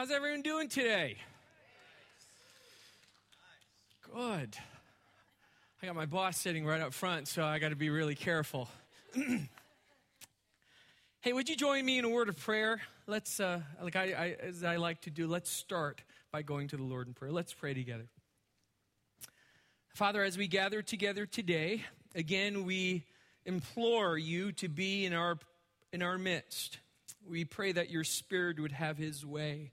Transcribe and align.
How's 0.00 0.10
everyone 0.10 0.40
doing 0.40 0.70
today? 0.70 1.18
Good. 4.14 4.56
I 5.82 5.86
got 5.86 5.94
my 5.94 6.06
boss 6.06 6.38
sitting 6.38 6.64
right 6.64 6.80
up 6.80 6.94
front, 6.94 7.28
so 7.28 7.44
I 7.44 7.58
got 7.58 7.68
to 7.68 7.76
be 7.76 7.90
really 7.90 8.14
careful. 8.14 8.70
hey, 11.20 11.34
would 11.34 11.50
you 11.50 11.54
join 11.54 11.84
me 11.84 11.98
in 11.98 12.06
a 12.06 12.08
word 12.08 12.30
of 12.30 12.38
prayer? 12.38 12.80
Let's, 13.06 13.40
uh, 13.40 13.60
like 13.82 13.94
I, 13.94 14.04
I, 14.04 14.36
as 14.42 14.64
I 14.64 14.76
like 14.76 15.02
to 15.02 15.10
do, 15.10 15.26
let's 15.26 15.50
start 15.50 16.00
by 16.32 16.40
going 16.40 16.68
to 16.68 16.78
the 16.78 16.82
Lord 16.82 17.06
in 17.06 17.12
prayer. 17.12 17.30
Let's 17.30 17.52
pray 17.52 17.74
together. 17.74 18.08
Father, 19.94 20.24
as 20.24 20.38
we 20.38 20.48
gather 20.48 20.80
together 20.80 21.26
today, 21.26 21.84
again, 22.14 22.64
we 22.64 23.04
implore 23.44 24.16
you 24.16 24.52
to 24.52 24.68
be 24.70 25.04
in 25.04 25.12
our, 25.12 25.36
in 25.92 26.00
our 26.00 26.16
midst. 26.16 26.78
We 27.28 27.44
pray 27.44 27.72
that 27.72 27.90
your 27.90 28.04
Spirit 28.04 28.58
would 28.60 28.72
have 28.72 28.96
his 28.96 29.26
way. 29.26 29.72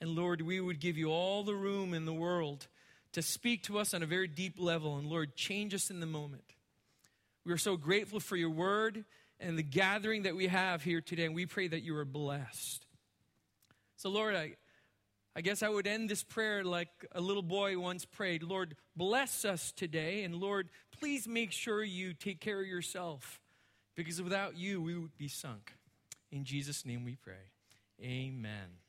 And 0.00 0.10
Lord, 0.10 0.42
we 0.42 0.60
would 0.60 0.80
give 0.80 0.98
you 0.98 1.10
all 1.10 1.42
the 1.42 1.54
room 1.54 1.94
in 1.94 2.04
the 2.04 2.12
world 2.12 2.66
to 3.12 3.22
speak 3.22 3.62
to 3.64 3.78
us 3.78 3.94
on 3.94 4.02
a 4.02 4.06
very 4.06 4.28
deep 4.28 4.56
level. 4.58 4.98
And 4.98 5.08
Lord, 5.08 5.36
change 5.36 5.74
us 5.74 5.90
in 5.90 6.00
the 6.00 6.06
moment. 6.06 6.54
We 7.44 7.52
are 7.52 7.58
so 7.58 7.76
grateful 7.76 8.20
for 8.20 8.36
your 8.36 8.50
word 8.50 9.04
and 9.40 9.56
the 9.56 9.62
gathering 9.62 10.24
that 10.24 10.36
we 10.36 10.48
have 10.48 10.82
here 10.82 11.00
today. 11.00 11.24
And 11.24 11.34
we 11.34 11.46
pray 11.46 11.68
that 11.68 11.82
you 11.82 11.96
are 11.96 12.04
blessed. 12.04 12.84
So, 13.96 14.10
Lord, 14.10 14.34
I, 14.34 14.56
I 15.34 15.40
guess 15.40 15.62
I 15.62 15.68
would 15.68 15.86
end 15.86 16.10
this 16.10 16.22
prayer 16.22 16.64
like 16.64 16.88
a 17.12 17.20
little 17.20 17.42
boy 17.42 17.78
once 17.78 18.04
prayed 18.04 18.42
Lord, 18.42 18.76
bless 18.96 19.44
us 19.44 19.72
today. 19.72 20.24
And 20.24 20.34
Lord, 20.34 20.68
please 20.98 21.26
make 21.26 21.52
sure 21.52 21.82
you 21.82 22.12
take 22.12 22.40
care 22.40 22.60
of 22.60 22.66
yourself 22.66 23.40
because 23.94 24.20
without 24.20 24.56
you, 24.56 24.82
we 24.82 24.96
would 24.96 25.16
be 25.16 25.28
sunk. 25.28 25.72
In 26.30 26.44
Jesus' 26.44 26.84
name 26.84 27.04
we 27.04 27.16
pray. 27.16 27.52
Amen. 28.02 28.85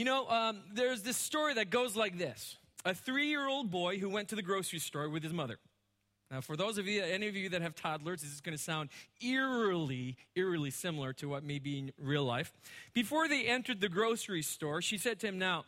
You 0.00 0.06
know, 0.06 0.26
um, 0.30 0.62
there's 0.72 1.02
this 1.02 1.18
story 1.18 1.52
that 1.52 1.68
goes 1.68 1.94
like 1.94 2.16
this 2.16 2.56
a 2.86 2.94
three 2.94 3.26
year 3.26 3.46
old 3.46 3.70
boy 3.70 3.98
who 3.98 4.08
went 4.08 4.28
to 4.28 4.34
the 4.34 4.40
grocery 4.40 4.78
store 4.78 5.10
with 5.10 5.22
his 5.22 5.34
mother. 5.34 5.58
Now, 6.30 6.40
for 6.40 6.56
those 6.56 6.78
of 6.78 6.86
you, 6.86 7.02
any 7.02 7.28
of 7.28 7.36
you 7.36 7.50
that 7.50 7.60
have 7.60 7.74
toddlers, 7.74 8.22
this 8.22 8.32
is 8.32 8.40
going 8.40 8.56
to 8.56 8.62
sound 8.62 8.88
eerily, 9.20 10.16
eerily 10.34 10.70
similar 10.70 11.12
to 11.12 11.28
what 11.28 11.44
may 11.44 11.58
be 11.58 11.80
in 11.80 11.92
real 11.98 12.24
life. 12.24 12.50
Before 12.94 13.28
they 13.28 13.44
entered 13.44 13.82
the 13.82 13.90
grocery 13.90 14.40
store, 14.40 14.80
she 14.80 14.96
said 14.96 15.20
to 15.20 15.26
him, 15.26 15.38
Now, 15.38 15.66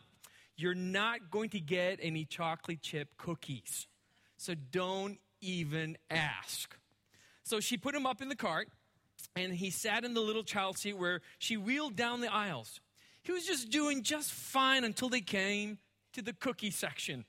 you're 0.57 0.73
not 0.73 1.29
going 1.29 1.49
to 1.49 1.59
get 1.59 1.99
any 2.01 2.25
chocolate 2.25 2.81
chip 2.81 3.09
cookies. 3.17 3.85
So 4.37 4.55
don't 4.55 5.19
even 5.41 5.95
ask. 6.09 6.75
So 7.43 7.59
she 7.59 7.77
put 7.77 7.93
him 7.93 8.07
up 8.07 8.19
in 8.19 8.29
the 8.29 8.35
cart, 8.35 8.69
and 9.35 9.53
he 9.53 9.69
sat 9.69 10.03
in 10.03 10.15
the 10.15 10.21
little 10.21 10.43
child 10.43 10.79
seat 10.79 10.97
where 10.97 11.21
she 11.37 11.55
wheeled 11.55 11.95
down 11.95 12.21
the 12.21 12.33
aisles. 12.33 12.79
He 13.23 13.31
was 13.31 13.45
just 13.45 13.69
doing 13.69 14.03
just 14.03 14.31
fine 14.31 14.83
until 14.83 15.09
they 15.09 15.21
came 15.21 15.79
to 16.13 16.21
the 16.21 16.33
cookie 16.33 16.71
section. 16.71 17.25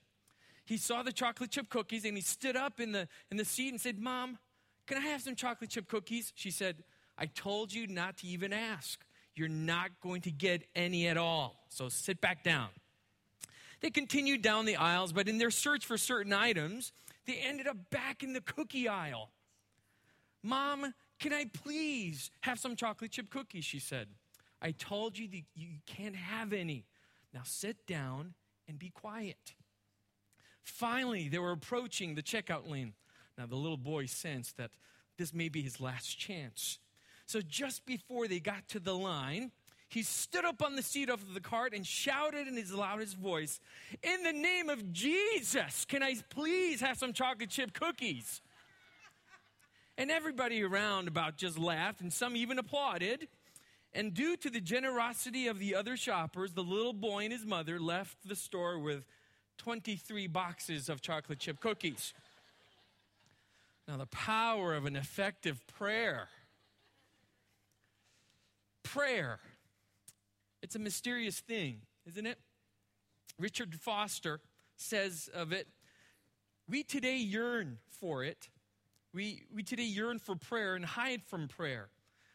He 0.64 0.76
saw 0.76 1.02
the 1.02 1.12
chocolate 1.12 1.50
chip 1.50 1.68
cookies 1.68 2.04
and 2.04 2.16
he 2.16 2.22
stood 2.22 2.56
up 2.56 2.80
in 2.80 2.92
the, 2.92 3.08
in 3.30 3.36
the 3.36 3.44
seat 3.44 3.70
and 3.70 3.80
said, 3.80 3.98
Mom, 3.98 4.38
can 4.86 4.98
I 4.98 5.00
have 5.00 5.22
some 5.22 5.36
chocolate 5.36 5.70
chip 5.70 5.88
cookies? 5.88 6.32
She 6.34 6.50
said, 6.50 6.82
I 7.16 7.26
told 7.26 7.72
you 7.72 7.86
not 7.86 8.18
to 8.18 8.26
even 8.26 8.52
ask. 8.52 9.04
You're 9.36 9.48
not 9.48 9.90
going 10.00 10.22
to 10.22 10.30
get 10.30 10.64
any 10.74 11.06
at 11.08 11.16
all. 11.16 11.64
So 11.68 11.88
sit 11.88 12.20
back 12.20 12.42
down. 12.42 12.68
They 13.80 13.90
continued 13.90 14.42
down 14.42 14.64
the 14.64 14.76
aisles, 14.76 15.12
but 15.12 15.28
in 15.28 15.38
their 15.38 15.50
search 15.50 15.84
for 15.84 15.98
certain 15.98 16.32
items, 16.32 16.92
they 17.26 17.34
ended 17.34 17.66
up 17.66 17.76
back 17.90 18.22
in 18.22 18.32
the 18.32 18.40
cookie 18.40 18.88
aisle. 18.88 19.30
Mom, 20.42 20.94
can 21.18 21.32
I 21.32 21.46
please 21.52 22.30
have 22.40 22.58
some 22.58 22.76
chocolate 22.76 23.12
chip 23.12 23.30
cookies? 23.30 23.64
She 23.64 23.78
said. 23.78 24.08
I 24.64 24.70
told 24.70 25.18
you 25.18 25.28
that 25.28 25.42
you 25.54 25.68
can't 25.84 26.16
have 26.16 26.54
any. 26.54 26.86
Now 27.34 27.42
sit 27.44 27.86
down 27.86 28.32
and 28.66 28.78
be 28.78 28.88
quiet. 28.88 29.54
Finally, 30.62 31.28
they 31.28 31.38
were 31.38 31.52
approaching 31.52 32.14
the 32.14 32.22
checkout 32.22 32.68
lane. 32.68 32.94
Now, 33.36 33.44
the 33.44 33.56
little 33.56 33.76
boy 33.76 34.06
sensed 34.06 34.56
that 34.56 34.70
this 35.18 35.34
may 35.34 35.50
be 35.50 35.60
his 35.60 35.80
last 35.80 36.18
chance. 36.18 36.78
So, 37.26 37.42
just 37.42 37.84
before 37.84 38.26
they 38.26 38.40
got 38.40 38.66
to 38.68 38.80
the 38.80 38.94
line, 38.94 39.50
he 39.88 40.02
stood 40.02 40.46
up 40.46 40.62
on 40.62 40.76
the 40.76 40.82
seat 40.82 41.10
of 41.10 41.34
the 41.34 41.40
cart 41.40 41.74
and 41.74 41.86
shouted 41.86 42.48
in 42.48 42.56
his 42.56 42.72
loudest 42.72 43.18
voice, 43.18 43.60
In 44.02 44.22
the 44.22 44.32
name 44.32 44.70
of 44.70 44.92
Jesus, 44.92 45.84
can 45.84 46.02
I 46.02 46.16
please 46.30 46.80
have 46.80 46.96
some 46.96 47.12
chocolate 47.12 47.50
chip 47.50 47.74
cookies? 47.74 48.40
And 49.98 50.10
everybody 50.10 50.62
around 50.62 51.06
about 51.06 51.36
just 51.36 51.58
laughed, 51.58 52.00
and 52.00 52.12
some 52.12 52.34
even 52.34 52.58
applauded. 52.58 53.28
And 53.94 54.12
due 54.12 54.36
to 54.38 54.50
the 54.50 54.60
generosity 54.60 55.46
of 55.46 55.60
the 55.60 55.76
other 55.76 55.96
shoppers, 55.96 56.52
the 56.52 56.62
little 56.62 56.92
boy 56.92 57.24
and 57.24 57.32
his 57.32 57.46
mother 57.46 57.78
left 57.78 58.28
the 58.28 58.34
store 58.34 58.78
with 58.78 59.04
23 59.58 60.26
boxes 60.26 60.88
of 60.88 61.00
chocolate 61.00 61.38
chip 61.38 61.60
cookies. 61.60 62.12
Now, 63.86 63.96
the 63.96 64.06
power 64.06 64.74
of 64.74 64.84
an 64.84 64.96
effective 64.96 65.64
prayer. 65.68 66.28
Prayer. 68.82 69.38
It's 70.60 70.74
a 70.74 70.80
mysterious 70.80 71.38
thing, 71.38 71.82
isn't 72.06 72.26
it? 72.26 72.38
Richard 73.38 73.76
Foster 73.76 74.40
says 74.76 75.28
of 75.32 75.52
it 75.52 75.68
We 76.68 76.82
today 76.82 77.16
yearn 77.16 77.78
for 77.88 78.24
it. 78.24 78.48
We, 79.12 79.42
we 79.54 79.62
today 79.62 79.84
yearn 79.84 80.18
for 80.18 80.34
prayer 80.34 80.74
and 80.74 80.84
hide 80.84 81.22
from 81.22 81.46
prayer. 81.46 81.90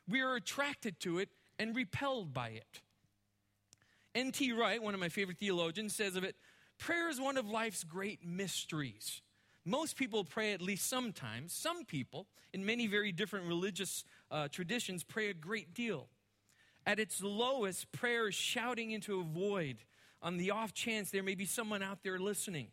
We 0.07 0.21
are 0.21 0.35
attracted 0.35 0.99
to 1.01 1.19
it 1.19 1.29
and 1.59 1.75
repelled 1.75 2.33
by 2.33 2.49
it. 2.49 2.81
N.T. 4.15 4.53
Wright, 4.53 4.81
one 4.81 4.93
of 4.93 4.99
my 4.99 5.09
favorite 5.09 5.37
theologians, 5.37 5.93
says 5.93 6.15
of 6.15 6.23
it 6.23 6.35
prayer 6.79 7.09
is 7.09 7.19
one 7.19 7.37
of 7.37 7.47
life's 7.47 7.83
great 7.83 8.25
mysteries. 8.25 9.21
Most 9.65 9.97
people 9.97 10.23
pray 10.23 10.53
at 10.53 10.61
least 10.61 10.87
sometimes. 10.87 11.53
Some 11.53 11.85
people, 11.85 12.25
in 12.53 12.65
many 12.65 12.87
very 12.87 13.11
different 13.11 13.47
religious 13.47 14.03
uh, 14.31 14.47
traditions, 14.47 15.03
pray 15.03 15.29
a 15.29 15.33
great 15.33 15.73
deal. 15.73 16.07
At 16.85 16.99
its 16.99 17.21
lowest, 17.21 17.91
prayer 17.91 18.29
is 18.29 18.35
shouting 18.35 18.91
into 18.91 19.19
a 19.19 19.23
void 19.23 19.83
on 20.21 20.37
the 20.37 20.51
off 20.51 20.73
chance 20.73 21.11
there 21.11 21.23
may 21.23 21.35
be 21.35 21.45
someone 21.45 21.83
out 21.83 21.99
there 22.03 22.17
listening. 22.19 22.67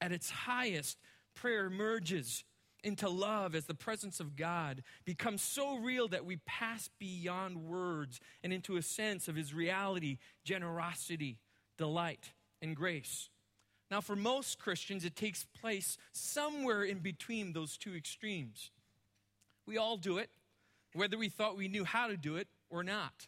At 0.00 0.12
its 0.12 0.30
highest, 0.30 0.98
prayer 1.34 1.66
emerges 1.66 2.44
into 2.84 3.08
love 3.08 3.54
as 3.54 3.66
the 3.66 3.74
presence 3.74 4.20
of 4.20 4.36
God 4.36 4.82
becomes 5.04 5.42
so 5.42 5.76
real 5.76 6.08
that 6.08 6.24
we 6.24 6.36
pass 6.46 6.88
beyond 6.98 7.64
words 7.64 8.20
and 8.42 8.52
into 8.52 8.76
a 8.76 8.82
sense 8.82 9.28
of 9.28 9.36
His 9.36 9.54
reality, 9.54 10.18
generosity, 10.44 11.38
delight, 11.76 12.32
and 12.62 12.76
grace. 12.76 13.28
Now, 13.90 14.00
for 14.00 14.14
most 14.14 14.58
Christians, 14.58 15.04
it 15.04 15.16
takes 15.16 15.44
place 15.44 15.98
somewhere 16.12 16.84
in 16.84 16.98
between 16.98 17.52
those 17.52 17.76
two 17.76 17.94
extremes. 17.94 18.70
We 19.66 19.78
all 19.78 19.96
do 19.96 20.18
it, 20.18 20.30
whether 20.94 21.18
we 21.18 21.28
thought 21.28 21.56
we 21.56 21.68
knew 21.68 21.84
how 21.84 22.06
to 22.06 22.16
do 22.16 22.36
it 22.36 22.48
or 22.70 22.84
not. 22.84 23.26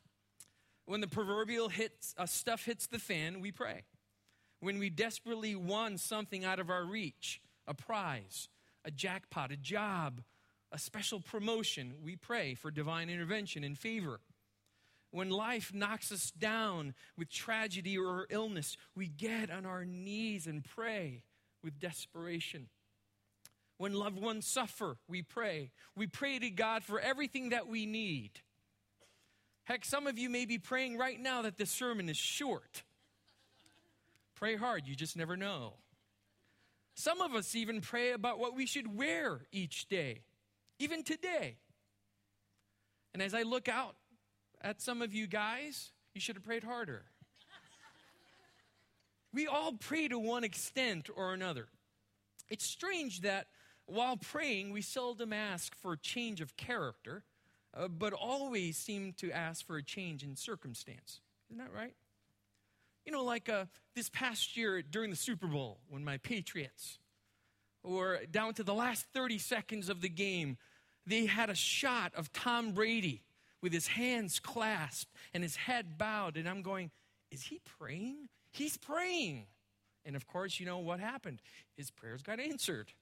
When 0.87 1.01
the 1.01 1.09
proverbial 1.09 1.69
hits, 1.69 2.15
uh, 2.17 2.27
stuff 2.27 2.65
hits 2.65 2.87
the 2.87 2.99
fan, 2.99 3.41
we 3.41 3.51
pray. 3.51 3.83
When 4.61 4.79
we 4.79 4.91
desperately 4.91 5.55
want 5.57 6.01
something 6.01 6.45
out 6.45 6.61
of 6.61 6.71
our 6.71 6.85
reach, 6.85 7.41
a 7.67 7.75
prize, 7.75 8.49
a 8.85 8.91
jackpot, 8.91 9.53
a 9.53 9.57
job, 9.57 10.23
a 10.71 10.79
special 10.79 11.21
promotion, 11.21 11.95
we 12.03 12.17
pray 12.17 12.55
for 12.55 12.71
divine 12.71 13.11
intervention 13.11 13.65
and 13.65 13.79
favor. 13.79 14.21
When 15.11 15.29
life 15.29 15.73
knocks 15.75 16.11
us 16.11 16.31
down 16.31 16.95
with 17.19 17.31
tragedy 17.31 17.99
or 17.99 18.27
illness, 18.31 18.79
we 18.97 19.09
get 19.09 19.51
on 19.51 19.67
our 19.67 19.85
knees 19.85 20.47
and 20.47 20.65
pray 20.65 21.23
with 21.63 21.79
desperation. 21.79 22.69
When 23.77 23.93
loved 23.93 24.21
ones 24.21 24.47
suffer, 24.47 24.97
we 25.09 25.23
pray. 25.23 25.71
We 25.95 26.07
pray 26.07 26.39
to 26.39 26.49
God 26.51 26.83
for 26.83 26.99
everything 26.99 27.51
that 27.51 27.69
we 27.69 27.85
need. 27.85 28.31
Heck, 29.65 29.85
some 29.85 30.07
of 30.07 30.19
you 30.19 30.31
may 30.31 30.47
be 30.47 30.59
praying 30.59 30.97
right 30.97 31.21
now 31.21 31.43
that 31.43 31.59
this 31.59 31.71
sermon 31.71 32.09
is 32.09 32.17
short. 32.17 32.83
Pray 34.35 34.57
hard, 34.57 34.87
you 34.87 34.95
just 34.95 35.17
never 35.17 35.37
know. 35.37 35.75
Some 36.95 37.21
of 37.21 37.35
us 37.35 37.55
even 37.55 37.81
pray 37.81 38.13
about 38.13 38.39
what 38.39 38.55
we 38.55 38.67
should 38.67 38.97
wear 38.97 39.41
each 39.51 39.89
day, 39.89 40.23
even 40.79 41.03
today. 41.03 41.57
And 43.15 43.23
as 43.23 43.35
I 43.35 43.43
look 43.43 43.69
out 43.69 43.97
at 44.61 44.81
some 44.81 45.03
of 45.03 45.15
you 45.15 45.27
guys, 45.27 45.93
you 46.15 46.21
should 46.21 46.37
have 46.37 46.45
prayed 46.45 46.65
harder. 46.65 47.05
we 49.33 49.47
all 49.47 49.73
pray 49.73 50.09
to 50.09 50.19
one 50.19 50.45
extent 50.45 51.09
or 51.15 51.33
another. 51.33 51.69
It's 52.49 52.67
strange 52.67 53.23
that 53.23 53.47
while 53.87 54.17
praying, 54.17 54.73
we 54.73 54.83
seldom 54.83 55.33
ask 55.33 55.75
for 55.75 55.95
a 55.95 55.99
change 55.99 56.41
of 56.41 56.57
character, 56.57 57.25
uh, 57.75 57.89
but 57.89 58.13
always 58.13 58.77
seem 58.77 59.13
to 59.15 59.33
ask 59.33 59.67
for 59.67 59.77
a 59.77 59.83
change 59.83 60.23
in 60.23 60.37
circumstance. 60.37 61.21
Isn't 61.51 61.59
that 61.59 61.73
right? 61.73 61.95
You 63.05 63.13
know, 63.13 63.25
like 63.25 63.49
uh, 63.49 63.67
this 63.97 64.09
past 64.09 64.57
year 64.57 64.83
during 64.83 65.11
the 65.11 65.17
Super 65.17 65.47
Bowl 65.47 65.79
when 65.89 66.05
my 66.05 66.19
Patriots, 66.19 66.99
or 67.83 68.21
down 68.31 68.55
to 68.55 68.63
the 68.63 68.75
last 68.75 69.07
30 69.13 69.39
seconds 69.39 69.89
of 69.89 70.01
the 70.01 70.09
game, 70.09 70.57
they 71.07 71.27
had 71.27 71.51
a 71.51 71.55
shot 71.55 72.13
of 72.15 72.33
Tom 72.33 72.73
Brady 72.73 73.23
with 73.61 73.73
his 73.73 73.89
hands 73.89 74.39
clasped 74.39 75.13
and 75.35 75.43
his 75.43 75.57
head 75.57 75.99
bowed. 75.99 76.37
And 76.37 76.49
I'm 76.49 76.63
going, 76.63 76.91
Is 77.31 77.43
he 77.43 77.61
praying? 77.79 78.29
He's 78.51 78.77
praying. 78.77 79.47
And 80.05 80.17
of 80.17 80.27
course, 80.27 80.61
you 80.61 80.67
know 80.67 80.79
what 80.79 81.01
happened? 81.01 81.41
His 81.77 81.91
prayers 81.91 82.23
got 82.23 82.41
answered. 82.41 82.93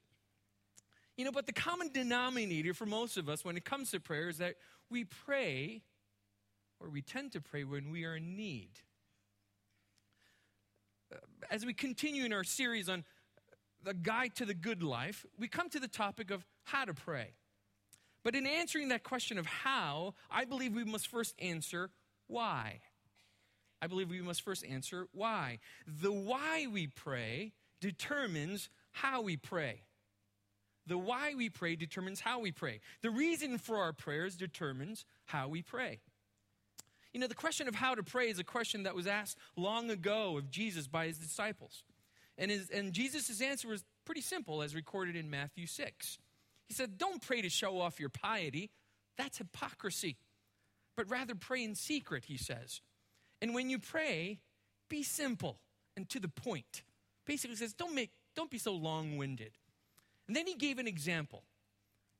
You 1.16 1.24
know, 1.24 1.32
but 1.32 1.46
the 1.46 1.52
common 1.52 1.90
denominator 1.92 2.72
for 2.72 2.86
most 2.86 3.16
of 3.16 3.28
us 3.28 3.44
when 3.44 3.56
it 3.56 3.64
comes 3.64 3.90
to 3.90 4.00
prayer 4.00 4.28
is 4.28 4.38
that 4.38 4.54
we 4.90 5.04
pray, 5.04 5.82
or 6.78 6.88
we 6.88 7.02
tend 7.02 7.32
to 7.32 7.40
pray 7.40 7.64
when 7.64 7.90
we 7.90 8.04
are 8.04 8.16
in 8.16 8.36
need. 8.36 8.70
As 11.50 11.66
we 11.66 11.74
continue 11.74 12.24
in 12.24 12.32
our 12.32 12.44
series 12.44 12.88
on 12.88 13.04
the 13.82 13.94
guide 13.94 14.34
to 14.36 14.44
the 14.44 14.54
good 14.54 14.82
life, 14.82 15.24
we 15.38 15.48
come 15.48 15.68
to 15.70 15.80
the 15.80 15.88
topic 15.88 16.30
of 16.30 16.44
how 16.64 16.84
to 16.84 16.94
pray. 16.94 17.34
But 18.22 18.34
in 18.34 18.46
answering 18.46 18.88
that 18.88 19.02
question 19.02 19.38
of 19.38 19.46
how, 19.46 20.14
I 20.30 20.44
believe 20.44 20.74
we 20.74 20.84
must 20.84 21.08
first 21.08 21.34
answer 21.40 21.90
why. 22.26 22.80
I 23.82 23.86
believe 23.86 24.10
we 24.10 24.20
must 24.20 24.42
first 24.42 24.64
answer 24.64 25.06
why. 25.12 25.58
The 25.86 26.12
why 26.12 26.66
we 26.70 26.86
pray 26.86 27.52
determines 27.80 28.68
how 28.92 29.22
we 29.22 29.36
pray. 29.36 29.82
The 30.86 30.98
why 30.98 31.34
we 31.34 31.48
pray 31.48 31.76
determines 31.76 32.20
how 32.20 32.40
we 32.40 32.52
pray. 32.52 32.80
The 33.02 33.10
reason 33.10 33.58
for 33.58 33.78
our 33.78 33.92
prayers 33.92 34.36
determines 34.36 35.06
how 35.24 35.48
we 35.48 35.62
pray. 35.62 36.00
You 37.12 37.20
know, 37.20 37.26
the 37.26 37.34
question 37.34 37.66
of 37.68 37.74
how 37.74 37.94
to 37.94 38.02
pray 38.02 38.28
is 38.28 38.38
a 38.38 38.44
question 38.44 38.84
that 38.84 38.94
was 38.94 39.06
asked 39.06 39.36
long 39.56 39.90
ago 39.90 40.36
of 40.36 40.50
Jesus 40.50 40.86
by 40.86 41.06
his 41.06 41.18
disciples. 41.18 41.82
And, 42.38 42.50
his, 42.50 42.70
and 42.70 42.92
Jesus' 42.92 43.40
answer 43.40 43.68
was 43.68 43.84
pretty 44.04 44.20
simple, 44.20 44.62
as 44.62 44.74
recorded 44.74 45.16
in 45.16 45.28
Matthew 45.28 45.66
6. 45.66 46.18
He 46.68 46.74
said, 46.74 46.98
Don't 46.98 47.20
pray 47.20 47.42
to 47.42 47.48
show 47.48 47.80
off 47.80 47.98
your 47.98 48.08
piety, 48.08 48.70
that's 49.18 49.38
hypocrisy. 49.38 50.16
But 50.96 51.10
rather 51.10 51.34
pray 51.34 51.64
in 51.64 51.74
secret, 51.74 52.26
he 52.26 52.36
says. 52.36 52.80
And 53.42 53.54
when 53.54 53.70
you 53.70 53.78
pray, 53.78 54.40
be 54.88 55.02
simple 55.02 55.58
and 55.96 56.08
to 56.10 56.20
the 56.20 56.28
point. 56.28 56.82
Basically 57.26 57.56
says, 57.56 57.72
don't 57.72 57.94
make 57.94 58.10
don't 58.36 58.50
be 58.50 58.58
so 58.58 58.72
long-winded. 58.72 59.52
And 60.28 60.36
then 60.36 60.46
he 60.46 60.54
gave 60.54 60.78
an 60.78 60.86
example, 60.86 61.42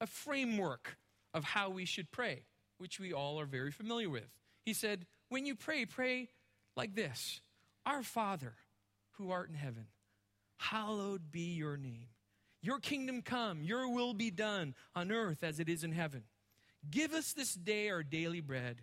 a 0.00 0.06
framework 0.06 0.98
of 1.32 1.44
how 1.44 1.70
we 1.70 1.84
should 1.84 2.10
pray, 2.10 2.46
which 2.78 2.98
we 2.98 3.12
all 3.12 3.38
are 3.38 3.46
very 3.46 3.70
familiar 3.70 4.10
with. 4.10 4.28
He 4.65 4.75
said, 4.75 5.07
When 5.29 5.47
you 5.47 5.55
pray, 5.55 5.87
pray 5.87 6.29
like 6.77 6.95
this 6.95 7.41
Our 7.87 8.03
Father, 8.03 8.55
who 9.12 9.31
art 9.31 9.49
in 9.49 9.55
heaven, 9.55 9.87
hallowed 10.59 11.31
be 11.31 11.55
your 11.55 11.77
name. 11.77 12.09
Your 12.62 12.79
kingdom 12.79 13.23
come, 13.23 13.62
your 13.62 13.89
will 13.89 14.12
be 14.12 14.31
done 14.31 14.75
on 14.95 15.11
earth 15.11 15.43
as 15.43 15.61
it 15.61 15.69
is 15.69 15.83
in 15.83 15.93
heaven. 15.93 16.25
Give 16.91 17.12
us 17.12 17.33
this 17.33 17.55
day 17.55 17.89
our 17.89 18.03
daily 18.03 18.41
bread 18.41 18.83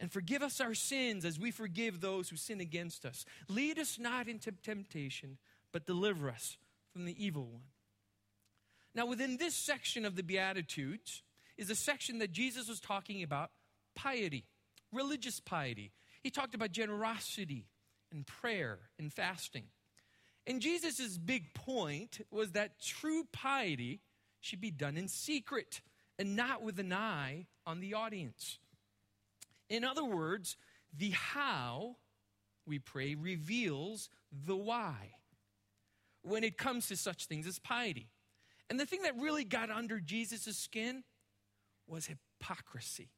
and 0.00 0.10
forgive 0.10 0.42
us 0.42 0.60
our 0.60 0.74
sins 0.74 1.24
as 1.24 1.38
we 1.38 1.50
forgive 1.50 2.00
those 2.00 2.28
who 2.28 2.36
sin 2.36 2.60
against 2.60 3.04
us. 3.04 3.24
Lead 3.48 3.78
us 3.78 3.98
not 3.98 4.28
into 4.28 4.50
temptation, 4.50 5.38
but 5.72 5.86
deliver 5.86 6.28
us 6.28 6.56
from 6.92 7.04
the 7.04 7.24
evil 7.24 7.44
one. 7.44 7.62
Now, 8.94 9.06
within 9.06 9.36
this 9.36 9.54
section 9.54 10.04
of 10.04 10.16
the 10.16 10.22
Beatitudes 10.22 11.22
is 11.56 11.70
a 11.70 11.74
section 11.74 12.18
that 12.18 12.32
Jesus 12.32 12.68
was 12.68 12.80
talking 12.80 13.22
about 13.22 13.50
piety, 13.94 14.44
religious 14.92 15.40
piety. 15.40 15.92
He 16.22 16.30
talked 16.30 16.54
about 16.54 16.72
generosity 16.72 17.66
and 18.12 18.26
prayer 18.26 18.78
and 18.98 19.12
fasting. 19.12 19.64
And 20.46 20.60
Jesus' 20.60 21.18
big 21.18 21.54
point 21.54 22.20
was 22.30 22.52
that 22.52 22.80
true 22.80 23.24
piety 23.32 24.00
should 24.40 24.60
be 24.60 24.70
done 24.70 24.96
in 24.96 25.08
secret 25.08 25.80
and 26.18 26.36
not 26.36 26.62
with 26.62 26.78
an 26.78 26.92
eye 26.92 27.46
on 27.66 27.80
the 27.80 27.94
audience. 27.94 28.58
In 29.68 29.84
other 29.84 30.04
words, 30.04 30.56
the 30.96 31.10
how 31.10 31.96
we 32.66 32.78
pray 32.78 33.14
reveals 33.14 34.10
the 34.46 34.56
why 34.56 35.12
when 36.22 36.44
it 36.44 36.56
comes 36.58 36.88
to 36.88 36.96
such 36.96 37.26
things 37.26 37.46
as 37.46 37.58
piety. 37.58 38.08
And 38.68 38.78
the 38.78 38.86
thing 38.86 39.02
that 39.02 39.16
really 39.18 39.44
got 39.44 39.70
under 39.70 40.00
Jesus' 40.00 40.56
skin 40.56 41.04
was 41.86 42.06
hypocrisy. 42.06 43.10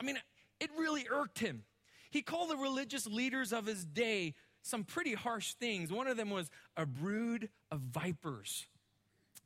I 0.00 0.04
mean, 0.04 0.18
it 0.62 0.70
really 0.78 1.06
irked 1.10 1.40
him. 1.40 1.64
He 2.10 2.22
called 2.22 2.50
the 2.50 2.56
religious 2.56 3.06
leaders 3.06 3.52
of 3.52 3.66
his 3.66 3.84
day 3.84 4.34
some 4.62 4.84
pretty 4.84 5.14
harsh 5.14 5.54
things. 5.54 5.90
One 5.90 6.06
of 6.06 6.16
them 6.16 6.30
was 6.30 6.50
a 6.76 6.86
brood 6.86 7.48
of 7.72 7.80
vipers. 7.80 8.66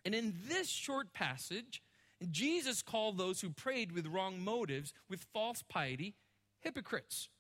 And 0.05 0.15
in 0.15 0.35
this 0.47 0.69
short 0.69 1.15
passage, 1.15 1.83
Jesus 2.31 2.83
called 2.83 3.17
those 3.17 3.41
who 3.41 3.49
prayed 3.49 3.93
with 3.93 4.07
wrong 4.07 4.45
motives, 4.45 4.93
with 5.09 5.27
false 5.33 5.63
piety, 5.63 6.15
hypocrites. 6.61 7.31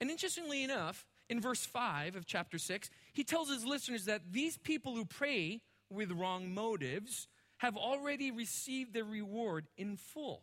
And 0.00 0.08
interestingly 0.08 0.62
enough, 0.62 1.04
in 1.28 1.40
verse 1.40 1.66
5 1.66 2.14
of 2.14 2.26
chapter 2.26 2.58
6, 2.58 2.90
he 3.12 3.24
tells 3.24 3.50
his 3.50 3.64
listeners 3.64 4.04
that 4.04 4.32
these 4.32 4.56
people 4.56 4.94
who 4.94 5.04
pray 5.04 5.62
with 5.90 6.12
wrong 6.12 6.54
motives 6.54 7.26
have 7.56 7.76
already 7.76 8.30
received 8.30 8.94
their 8.94 9.04
reward 9.04 9.66
in 9.76 9.96
full. 9.96 10.42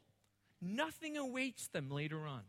Nothing 0.65 1.15
awaits 1.15 1.67
them 1.67 1.91
later 1.91 2.25
on. 2.25 2.41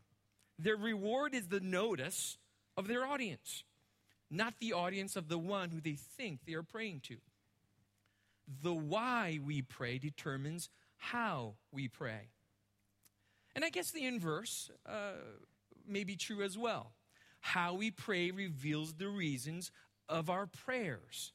Their 0.59 0.77
reward 0.77 1.35
is 1.35 1.49
the 1.49 1.61
notice 1.61 2.39
of 2.77 2.89
their 2.89 3.05
audience, 3.05 3.65
not 4.31 4.55
the 4.59 4.73
audience 4.73 5.17
of 5.17 5.29
the 5.29 5.39
one 5.39 5.71
who 5.71 5.83
they 5.83 5.99
think 6.17 6.41
they 6.47 6.55
are 6.55 6.63
praying 6.63 7.01
to. 7.05 7.17
The 8.63 8.73
why 8.73 9.39
we 9.45 9.61
pray 9.61 9.99
determines 9.99 10.71
how 10.97 11.57
we 11.73 11.89
pray. 11.89 12.31
And 13.55 13.65
I 13.65 13.71
guess 13.71 13.91
the 13.91 14.07
inverse 14.07 14.71
uh, 14.87 15.13
may 15.87 16.05
be 16.05 16.17
true 16.17 16.43
as 16.43 16.57
well. 16.57 16.93
How 17.41 17.75
we 17.75 17.91
pray 17.91 18.31
reveals 18.31 18.95
the 18.95 19.09
reasons 19.09 19.71
of 20.09 20.31
our 20.31 20.47
prayers, 20.47 21.33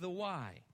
the 0.00 0.10
why. 0.10 0.64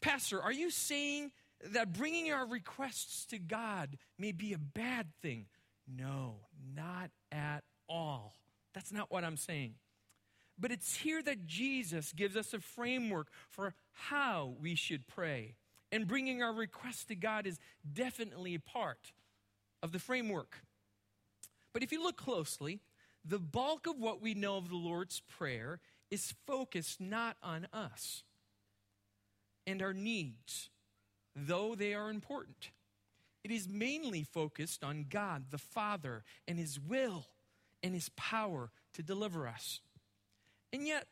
Pastor, 0.00 0.40
are 0.40 0.52
you 0.52 0.70
saying 0.70 1.32
that 1.70 1.92
bringing 1.92 2.32
our 2.32 2.46
requests 2.46 3.26
to 3.26 3.38
God 3.38 3.96
may 4.18 4.32
be 4.32 4.52
a 4.52 4.58
bad 4.58 5.06
thing? 5.22 5.46
No, 5.86 6.36
not 6.74 7.10
at 7.30 7.62
all. 7.88 8.34
That's 8.74 8.92
not 8.92 9.10
what 9.10 9.24
I'm 9.24 9.36
saying. 9.36 9.74
But 10.58 10.70
it's 10.70 10.96
here 10.96 11.22
that 11.22 11.46
Jesus 11.46 12.12
gives 12.12 12.36
us 12.36 12.54
a 12.54 12.60
framework 12.60 13.28
for 13.50 13.74
how 13.92 14.54
we 14.60 14.74
should 14.74 15.06
pray. 15.06 15.56
And 15.90 16.06
bringing 16.06 16.42
our 16.42 16.52
requests 16.52 17.04
to 17.06 17.14
God 17.14 17.46
is 17.46 17.58
definitely 17.92 18.54
a 18.54 18.60
part 18.60 19.12
of 19.82 19.92
the 19.92 19.98
framework. 19.98 20.62
But 21.72 21.82
if 21.82 21.92
you 21.92 22.02
look 22.02 22.16
closely, 22.16 22.80
the 23.24 23.38
bulk 23.38 23.86
of 23.86 23.98
what 23.98 24.22
we 24.22 24.34
know 24.34 24.56
of 24.56 24.68
the 24.68 24.76
Lord's 24.76 25.20
Prayer 25.20 25.80
is 26.10 26.34
focused 26.46 27.00
not 27.00 27.36
on 27.42 27.66
us 27.72 28.22
and 29.66 29.80
our 29.80 29.94
needs, 29.94 30.70
though 31.34 31.74
they 31.74 31.94
are 31.94 32.10
important. 32.10 32.70
It 33.44 33.50
is 33.50 33.68
mainly 33.68 34.22
focused 34.22 34.84
on 34.84 35.06
God 35.08 35.46
the 35.50 35.58
Father 35.58 36.24
and 36.46 36.58
His 36.58 36.78
will 36.78 37.26
and 37.82 37.94
His 37.94 38.10
power 38.10 38.70
to 38.94 39.02
deliver 39.02 39.48
us. 39.48 39.80
And 40.72 40.86
yet, 40.86 41.06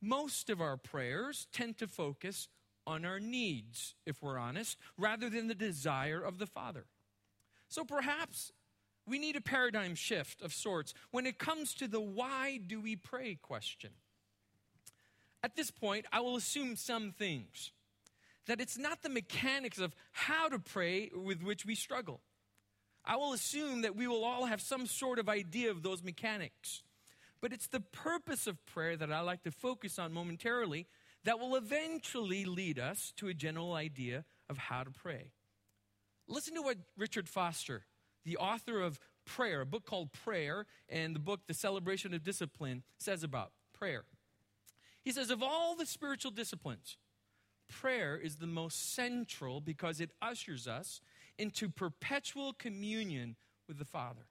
most 0.00 0.50
of 0.50 0.60
our 0.60 0.76
prayers 0.76 1.46
tend 1.52 1.78
to 1.78 1.86
focus 1.86 2.48
on 2.86 3.04
our 3.04 3.20
needs, 3.20 3.94
if 4.04 4.22
we're 4.22 4.38
honest, 4.38 4.76
rather 4.98 5.30
than 5.30 5.46
the 5.46 5.54
desire 5.54 6.20
of 6.20 6.38
the 6.38 6.46
Father. 6.46 6.84
So 7.68 7.84
perhaps 7.84 8.52
we 9.06 9.18
need 9.18 9.36
a 9.36 9.40
paradigm 9.40 9.94
shift 9.94 10.42
of 10.42 10.52
sorts 10.52 10.92
when 11.10 11.26
it 11.26 11.38
comes 11.38 11.74
to 11.74 11.88
the 11.88 12.00
why 12.00 12.58
do 12.64 12.80
we 12.80 12.96
pray 12.96 13.36
question. 13.40 13.90
At 15.42 15.56
this 15.56 15.70
point, 15.70 16.06
I 16.12 16.20
will 16.20 16.36
assume 16.36 16.76
some 16.76 17.12
things. 17.12 17.72
That 18.46 18.60
it's 18.60 18.78
not 18.78 19.02
the 19.02 19.08
mechanics 19.08 19.78
of 19.78 19.94
how 20.10 20.48
to 20.48 20.58
pray 20.58 21.10
with 21.14 21.42
which 21.42 21.64
we 21.64 21.74
struggle. 21.74 22.20
I 23.04 23.16
will 23.16 23.32
assume 23.32 23.82
that 23.82 23.96
we 23.96 24.06
will 24.06 24.24
all 24.24 24.46
have 24.46 24.60
some 24.60 24.86
sort 24.86 25.18
of 25.18 25.28
idea 25.28 25.70
of 25.70 25.82
those 25.82 26.02
mechanics. 26.02 26.82
But 27.40 27.52
it's 27.52 27.66
the 27.66 27.80
purpose 27.80 28.46
of 28.46 28.64
prayer 28.66 28.96
that 28.96 29.12
I 29.12 29.20
like 29.20 29.42
to 29.42 29.50
focus 29.50 29.98
on 29.98 30.12
momentarily 30.12 30.86
that 31.24 31.38
will 31.38 31.56
eventually 31.56 32.44
lead 32.44 32.78
us 32.78 33.12
to 33.16 33.28
a 33.28 33.34
general 33.34 33.74
idea 33.74 34.24
of 34.48 34.58
how 34.58 34.82
to 34.82 34.90
pray. 34.90 35.30
Listen 36.28 36.54
to 36.54 36.62
what 36.62 36.78
Richard 36.96 37.28
Foster, 37.28 37.84
the 38.24 38.36
author 38.36 38.80
of 38.80 38.98
Prayer, 39.24 39.60
a 39.60 39.66
book 39.66 39.84
called 39.84 40.12
Prayer, 40.12 40.66
and 40.88 41.14
the 41.14 41.20
book 41.20 41.42
The 41.46 41.54
Celebration 41.54 42.12
of 42.12 42.24
Discipline, 42.24 42.82
says 42.98 43.22
about 43.22 43.52
prayer. 43.72 44.04
He 45.04 45.12
says, 45.12 45.30
Of 45.30 45.42
all 45.42 45.76
the 45.76 45.86
spiritual 45.86 46.32
disciplines, 46.32 46.96
prayer 47.72 48.16
is 48.16 48.36
the 48.36 48.46
most 48.46 48.94
central 48.94 49.60
because 49.60 50.00
it 50.00 50.10
ushers 50.20 50.68
us 50.68 51.00
into 51.38 51.68
perpetual 51.68 52.52
communion 52.52 53.36
with 53.66 53.78
the 53.78 53.84
Father. 53.84 54.26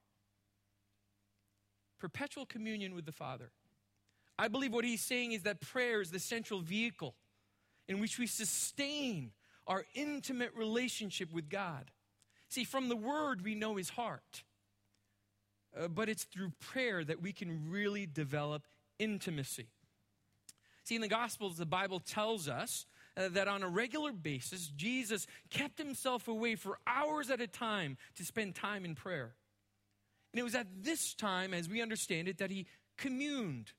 Perpetual 2.00 2.46
communion 2.46 2.96
with 2.96 3.06
the 3.06 3.12
Father. 3.12 3.52
I 4.40 4.48
believe 4.48 4.74
what 4.74 4.86
he's 4.86 5.02
saying 5.02 5.34
is 5.34 5.44
that 5.44 5.60
prayer 5.60 6.02
is 6.02 6.12
the 6.12 6.20
central 6.20 6.62
vehicle 6.62 7.16
in 7.88 8.00
which 8.00 8.18
we 8.18 8.28
sustain 8.28 9.32
our 9.68 9.86
intimate 9.94 10.54
relationship 10.56 11.32
with 11.32 11.50
God. 11.50 11.92
See, 12.50 12.64
from 12.64 12.90
the 12.90 12.96
word, 12.96 13.44
we 13.44 13.56
know 13.56 13.76
his 13.76 13.90
heart. 13.90 14.44
Uh, 15.78 15.88
but 15.88 16.10
it's 16.10 16.24
through 16.24 16.52
prayer 16.60 17.04
that 17.04 17.22
we 17.22 17.32
can 17.32 17.70
really 17.70 18.06
develop 18.06 18.64
intimacy. 19.00 19.68
See, 20.84 20.96
in 20.96 21.02
the 21.02 21.08
Gospels, 21.08 21.58
the 21.58 21.66
Bible 21.66 22.00
tells 22.00 22.50
us 22.50 22.86
uh, 23.18 23.28
that 23.30 23.48
on 23.48 23.64
a 23.64 23.68
regular 23.68 24.12
basis, 24.12 24.68
Jesus 24.68 25.28
kept 25.50 25.78
himself 25.78 26.28
away 26.28 26.56
for 26.56 26.78
hours 26.88 27.30
at 27.30 27.42
a 27.42 27.48
time 27.48 27.98
to 28.16 28.26
spend 28.26 28.56
time 28.56 28.86
in 28.86 28.96
prayer. 28.96 29.34
And 30.34 30.40
it 30.40 30.44
was 30.44 30.56
at 30.56 30.68
this 30.82 31.14
time, 31.14 31.54
as 31.54 31.68
we 31.68 31.82
understand 31.82 32.28
it, 32.28 32.38
that 32.38 32.52
he 32.52 32.68
communed 32.98 33.74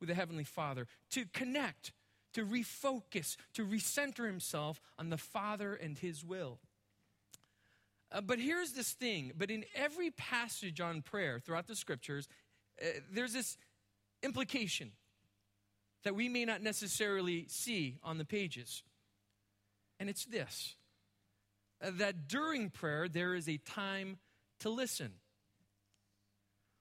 with 0.00 0.08
the 0.08 0.14
Heavenly 0.14 0.44
Father 0.44 0.86
to 1.10 1.24
connect, 1.32 1.92
to 2.34 2.44
refocus, 2.44 3.36
to 3.54 3.66
recenter 3.66 4.26
himself 4.26 4.80
on 4.98 5.10
the 5.10 5.18
Father 5.18 5.74
and 5.74 5.98
his 5.98 6.24
will. 6.24 6.60
Uh, 8.10 8.20
but 8.20 8.38
here's 8.38 8.72
this 8.72 8.92
thing, 8.92 9.32
but 9.36 9.50
in 9.50 9.64
every 9.74 10.10
passage 10.10 10.80
on 10.80 11.02
prayer 11.02 11.40
throughout 11.40 11.66
the 11.66 11.76
scriptures, 11.76 12.28
uh, 12.80 12.86
there's 13.10 13.32
this 13.32 13.58
implication 14.22 14.92
that 16.04 16.14
we 16.14 16.28
may 16.28 16.44
not 16.44 16.62
necessarily 16.62 17.46
see 17.48 17.98
on 18.02 18.18
the 18.18 18.24
pages. 18.24 18.82
And 20.00 20.08
it's 20.08 20.24
this 20.24 20.76
uh, 21.82 21.90
that 21.94 22.28
during 22.28 22.70
prayer, 22.70 23.08
there 23.08 23.34
is 23.34 23.48
a 23.48 23.58
time 23.58 24.18
to 24.60 24.70
listen. 24.70 25.12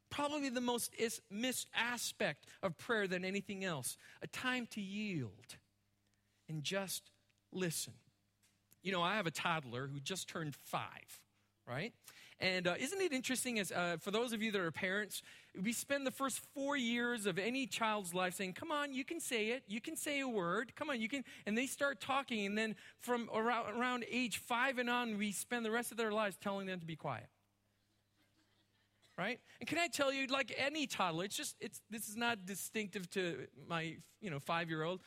Probably 0.10 0.50
the 0.50 0.62
most 0.62 0.96
missed 1.30 1.68
aspect 1.76 2.46
of 2.64 2.78
prayer 2.78 3.08
than 3.08 3.26
anything 3.26 3.64
else 3.64 3.98
a 4.22 4.28
time 4.28 4.68
to 4.72 4.82
yield 4.82 5.58
and 6.48 6.64
just 6.64 7.12
listen. 7.52 7.94
You 8.84 8.92
know, 8.92 9.02
I 9.02 9.16
have 9.16 9.28
a 9.28 9.32
toddler 9.32 9.88
who 9.88 10.00
just 10.00 10.30
turned 10.30 10.56
five, 10.56 11.20
right? 11.68 11.94
And 12.40 12.68
uh, 12.68 12.76
isn't 12.80 13.02
it 13.02 13.12
interesting, 13.14 13.58
as 13.58 13.72
uh, 13.72 13.98
for 14.00 14.12
those 14.12 14.32
of 14.32 14.44
you 14.44 14.52
that 14.52 14.62
are 14.62 14.72
parents, 14.72 15.24
we 15.60 15.74
spend 15.74 16.06
the 16.06 16.12
first 16.12 16.40
four 16.54 16.78
years 16.78 17.26
of 17.26 17.40
any 17.40 17.66
child's 17.66 18.14
life 18.14 18.36
saying, 18.36 18.54
"Come 18.54 18.72
on, 18.72 18.94
you 18.94 19.04
can 19.04 19.20
say 19.20 19.48
it. 19.48 19.64
You 19.68 19.82
can 19.82 19.96
say 19.96 20.20
a 20.20 20.28
word. 20.28 20.76
Come 20.76 20.92
on, 20.92 21.02
you 21.02 21.10
can." 21.10 21.24
And 21.48 21.58
they 21.58 21.66
start 21.66 22.00
talking, 22.00 22.46
and 22.46 22.56
then 22.56 22.76
from 23.00 23.28
around, 23.34 23.76
around 23.76 24.06
age 24.12 24.38
five 24.38 24.78
and 24.78 24.88
on, 24.90 25.18
we 25.18 25.32
spend 25.32 25.66
the 25.66 25.72
rest 25.72 25.92
of 25.92 25.98
their 25.98 26.12
lives 26.12 26.38
telling 26.40 26.68
them 26.68 26.80
to 26.80 26.86
be 26.86 26.96
quiet. 26.96 27.28
Right? 29.18 29.40
And 29.60 29.68
can 29.68 29.80
I 29.80 29.88
tell 29.88 30.14
you, 30.14 30.28
like 30.28 30.54
any 30.56 30.86
toddler, 30.86 31.26
it's 31.26 31.36
just 31.36 31.56
it's 31.60 31.82
this 31.90 32.08
is 32.08 32.16
not 32.16 32.46
distinctive 32.46 33.10
to 33.12 33.48
my 33.68 33.98
you 34.22 34.30
know 34.30 34.40
five 34.40 34.70
year 34.70 34.84
old. 34.84 35.02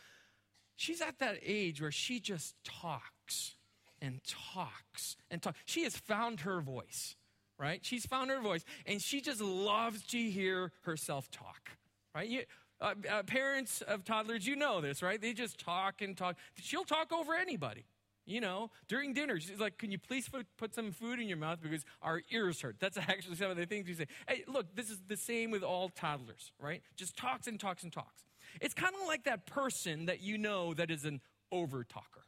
She's 0.74 1.00
at 1.00 1.20
that 1.20 1.38
age 1.44 1.80
where 1.80 1.92
she 1.92 2.18
just 2.18 2.56
talks 2.64 3.54
and 4.00 4.20
talks 4.52 5.16
and 5.30 5.42
talks. 5.42 5.58
She 5.64 5.84
has 5.84 5.96
found 5.96 6.40
her 6.40 6.60
voice 6.60 7.16
right? 7.60 7.80
She's 7.82 8.06
found 8.06 8.30
her 8.30 8.40
voice, 8.40 8.64
and 8.86 9.02
she 9.02 9.20
just 9.20 9.40
loves 9.40 10.02
to 10.06 10.18
hear 10.18 10.72
herself 10.82 11.30
talk, 11.30 11.68
right? 12.14 12.26
You, 12.26 12.44
uh, 12.80 12.94
uh, 13.10 13.22
parents 13.24 13.82
of 13.82 14.04
toddlers, 14.04 14.46
you 14.46 14.56
know 14.56 14.80
this, 14.80 15.02
right? 15.02 15.20
They 15.20 15.34
just 15.34 15.58
talk 15.58 16.00
and 16.00 16.16
talk. 16.16 16.36
She'll 16.56 16.84
talk 16.84 17.12
over 17.12 17.34
anybody. 17.34 17.84
You 18.26 18.40
know, 18.40 18.70
during 18.86 19.12
dinner, 19.12 19.40
she's 19.40 19.58
like, 19.58 19.76
Can 19.76 19.90
you 19.90 19.98
please 19.98 20.28
put, 20.28 20.74
some 20.74 20.92
food 20.92 21.20
in 21.20 21.28
your 21.28 21.36
mouth 21.36 21.58
because 21.60 21.84
our 22.00 22.22
ears 22.30 22.60
hurt? 22.60 22.76
That's 22.78 22.96
actually 23.08 23.36
some 23.36 23.50
of 23.50 23.56
the 23.56 23.66
things 23.66 23.88
you 23.88 23.94
say. 23.94 24.06
Hey, 24.28 24.44
look, 24.46 24.74
this 24.74 24.88
is 24.88 24.98
the 25.08 25.16
same 25.16 25.50
with 25.50 25.62
all 25.62 25.88
toddlers, 25.88 26.52
right? 26.60 26.82
Just 26.96 27.16
talks 27.16 27.46
and 27.46 27.58
talks 27.58 27.82
and 27.82 27.92
talks. 27.92 28.22
It's 28.60 28.74
kind 28.74 28.94
of 29.00 29.06
like 29.06 29.24
that 29.24 29.46
person 29.46 30.06
that 30.06 30.20
you 30.22 30.38
know 30.38 30.74
that 30.74 30.90
is 30.90 31.04
an 31.04 31.20
over 31.50 31.84
talker. 31.84 32.24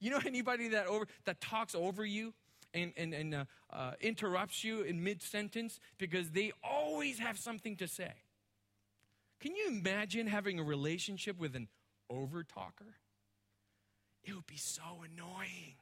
You 0.00 0.10
know 0.10 0.20
anybody 0.26 0.68
that 0.68 0.86
over 0.86 1.06
that 1.24 1.40
talks 1.40 1.74
over 1.74 2.04
you? 2.04 2.34
and, 2.74 2.92
and, 2.96 3.14
and 3.14 3.34
uh, 3.34 3.44
uh, 3.72 3.92
interrupts 4.00 4.62
you 4.62 4.82
in 4.82 5.02
mid 5.02 5.22
sentence 5.22 5.80
because 5.96 6.30
they 6.30 6.52
always 6.62 7.18
have 7.18 7.38
something 7.38 7.76
to 7.76 7.88
say. 7.88 8.12
Can 9.40 9.54
you 9.54 9.68
imagine 9.68 10.26
having 10.26 10.58
a 10.58 10.62
relationship 10.62 11.38
with 11.38 11.54
an 11.54 11.68
over 12.10 12.42
talker? 12.42 12.96
It 14.24 14.34
would 14.34 14.46
be 14.46 14.56
so 14.56 14.82
annoying. 15.04 15.76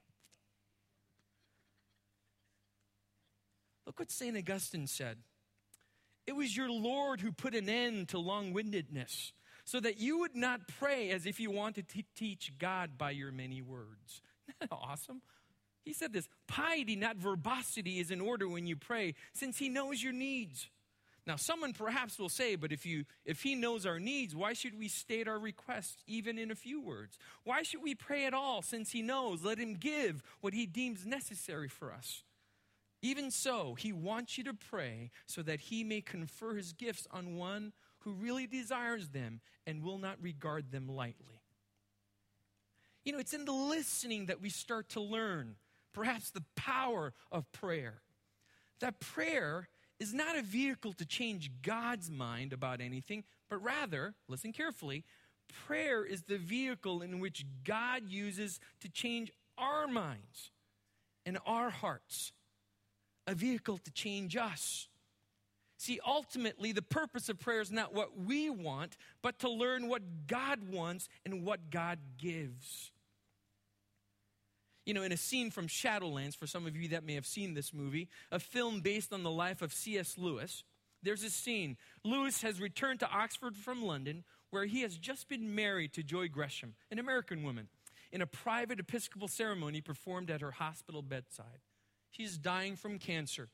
Look 3.87 3.99
what 3.99 4.11
St. 4.11 4.37
Augustine 4.37 4.87
said. 4.87 5.19
It 6.27 6.35
was 6.35 6.57
your 6.57 6.71
Lord 6.71 7.21
who 7.21 7.33
put 7.33 7.55
an 7.55 7.69
end 7.69 8.09
to 8.09 8.19
long 8.19 8.53
windedness, 8.53 9.33
so 9.67 9.81
that 9.81 9.99
you 9.99 10.21
would 10.21 10.35
not 10.35 10.69
pray 10.79 11.11
as 11.11 11.27
if 11.27 11.41
you 11.41 11.51
wanted 11.51 11.89
to 11.89 12.03
teach 12.15 12.53
God 12.59 12.97
by 12.97 13.11
your 13.11 13.33
many 13.33 13.61
words. 13.61 14.23
Isn't 14.49 14.71
that 14.71 14.73
awesome? 14.73 15.21
He 15.85 15.93
said 15.93 16.13
this 16.13 16.29
piety, 16.49 16.97
not 16.97 17.17
verbosity, 17.17 17.99
is 17.99 18.11
in 18.11 18.21
order 18.21 18.49
when 18.49 18.67
you 18.67 18.77
pray, 18.77 19.15
since 19.35 19.59
He 19.59 19.69
knows 19.69 20.03
your 20.03 20.13
needs. 20.13 20.69
Now, 21.27 21.35
someone 21.35 21.73
perhaps 21.73 22.21
will 22.21 22.29
say, 22.29 22.55
but 22.55 22.71
if, 22.71 22.87
you, 22.87 23.05
if 23.25 23.43
He 23.43 23.57
knows 23.57 23.85
our 23.85 23.99
needs, 23.99 24.37
why 24.37 24.53
should 24.53 24.79
we 24.79 24.87
state 24.87 25.27
our 25.27 25.39
requests 25.39 26.03
even 26.07 26.39
in 26.39 26.53
a 26.53 26.57
few 26.57 26.81
words? 26.81 27.19
Why 27.43 27.63
should 27.63 27.83
we 27.83 27.97
pray 27.97 28.25
at 28.25 28.35
all, 28.35 28.63
since 28.63 28.93
He 28.93 29.03
knows? 29.03 29.43
Let 29.43 29.59
Him 29.59 29.75
give 29.75 30.23
what 30.41 30.55
He 30.55 30.67
deems 30.67 31.05
necessary 31.05 31.69
for 31.69 31.93
us. 31.93 32.23
Even 33.03 33.33
so, 33.33 33.75
He 33.75 33.93
wants 33.93 34.39
you 34.39 34.45
to 34.45 34.55
pray 34.55 35.11
so 35.27 35.43
that 35.43 35.61
He 35.61 35.83
may 35.83 36.01
confer 36.01 36.55
His 36.55 36.73
gifts 36.73 37.09
on 37.11 37.35
one 37.35 37.73
who 38.07 38.13
really 38.13 38.47
desires 38.47 39.09
them 39.09 39.41
and 39.67 39.83
will 39.83 39.99
not 39.99 40.17
regard 40.23 40.71
them 40.71 40.89
lightly. 40.89 41.43
You 43.05 43.13
know, 43.13 43.19
it's 43.19 43.35
in 43.35 43.45
the 43.45 43.53
listening 43.53 44.27
that 44.27 44.41
we 44.41 44.49
start 44.49 44.89
to 44.91 45.01
learn 45.01 45.57
perhaps 45.93 46.31
the 46.31 46.45
power 46.55 47.13
of 47.33 47.51
prayer. 47.51 48.03
That 48.79 49.01
prayer 49.01 49.69
is 49.99 50.15
not 50.15 50.37
a 50.37 50.43
vehicle 50.43 50.93
to 50.93 51.05
change 51.05 51.51
God's 51.63 52.09
mind 52.09 52.53
about 52.53 52.81
anything, 52.81 53.25
but 53.51 53.61
rather, 53.61 54.15
listen 54.29 54.53
carefully, 54.53 55.03
prayer 55.67 56.05
is 56.05 56.23
the 56.23 56.39
vehicle 56.39 57.03
in 57.03 57.19
which 57.19 57.45
God 57.65 58.03
uses 58.07 58.61
to 58.83 58.89
change 58.89 59.33
our 59.59 59.89
minds 59.89 60.53
and 61.25 61.39
our 61.45 61.71
hearts, 61.71 62.33
a 63.27 63.35
vehicle 63.35 63.79
to 63.79 63.91
change 63.91 64.37
us. 64.37 64.87
See, 65.79 66.01
ultimately, 66.07 66.73
the 66.73 66.83
purpose 66.83 67.29
of 67.29 67.39
prayer 67.39 67.61
is 67.61 67.71
not 67.71 67.95
what 67.95 68.19
we 68.19 68.49
want, 68.49 68.97
but 69.23 69.39
to 69.41 69.51
learn 69.51 69.89
what 69.89 70.27
God 70.27 70.71
wants 70.71 71.09
and 71.25 71.45
what 71.45 71.71
God 71.71 71.99
gives. 72.17 72.91
You 74.87 74.95
know, 74.95 75.03
in 75.03 75.13
a 75.13 75.17
scene 75.17 75.51
from 75.51 75.67
Shadowlands, 75.67 76.37
for 76.37 76.47
some 76.47 76.67
of 76.67 76.77
you 76.77 76.89
that 76.89 77.05
may 77.05 77.15
have 77.15 77.27
seen 77.27 77.55
this 77.55 77.75
movie, 77.75 78.09
a 78.31 78.39
film 78.39 78.81
based 78.81 79.13
on 79.13 79.23
the 79.23 79.31
life 79.31 79.61
of 79.61 79.73
C.S. 79.73 80.17
Lewis, 80.17 80.63
there's 81.03 81.25
a 81.25 81.31
scene. 81.31 81.77
Lewis 82.05 82.43
has 82.43 82.61
returned 82.61 83.01
to 83.01 83.11
Oxford 83.11 83.57
from 83.57 83.83
London, 83.85 84.25
where 84.51 84.65
he 84.65 84.83
has 84.83 84.97
just 84.97 85.29
been 85.29 85.55
married 85.55 85.93
to 85.93 86.03
Joy 86.03 86.29
Gresham, 86.29 86.75
an 86.91 86.99
American 86.99 87.43
woman, 87.43 87.69
in 88.13 88.23
a 88.23 88.27
private 88.27 88.81
Episcopal 88.81 89.29
ceremony 89.29 89.81
performed 89.81 90.31
at 90.31 90.41
her 90.41 90.53
hospital 90.53 91.03
bedside. 91.03 91.61
She's 92.11 92.39
dying 92.39 92.77
from 92.77 92.99
cancer. 92.99 93.49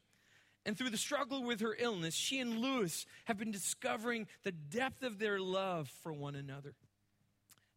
And 0.65 0.79
through 0.79 0.91
the 0.91 0.97
struggle 0.97 1.43
with 1.43 1.61
her 1.61 1.77
illness, 1.79 2.15
she 2.15 2.39
and 2.39 2.59
Lewis 2.59 3.05
have 3.25 3.37
been 3.37 3.51
discovering 3.51 4.29
the 4.45 4.53
depth 4.53 5.03
of 5.03 5.19
their 5.19 5.41
love 5.41 5.89
for 6.03 6.13
one 6.13 6.37
another. 6.37 6.75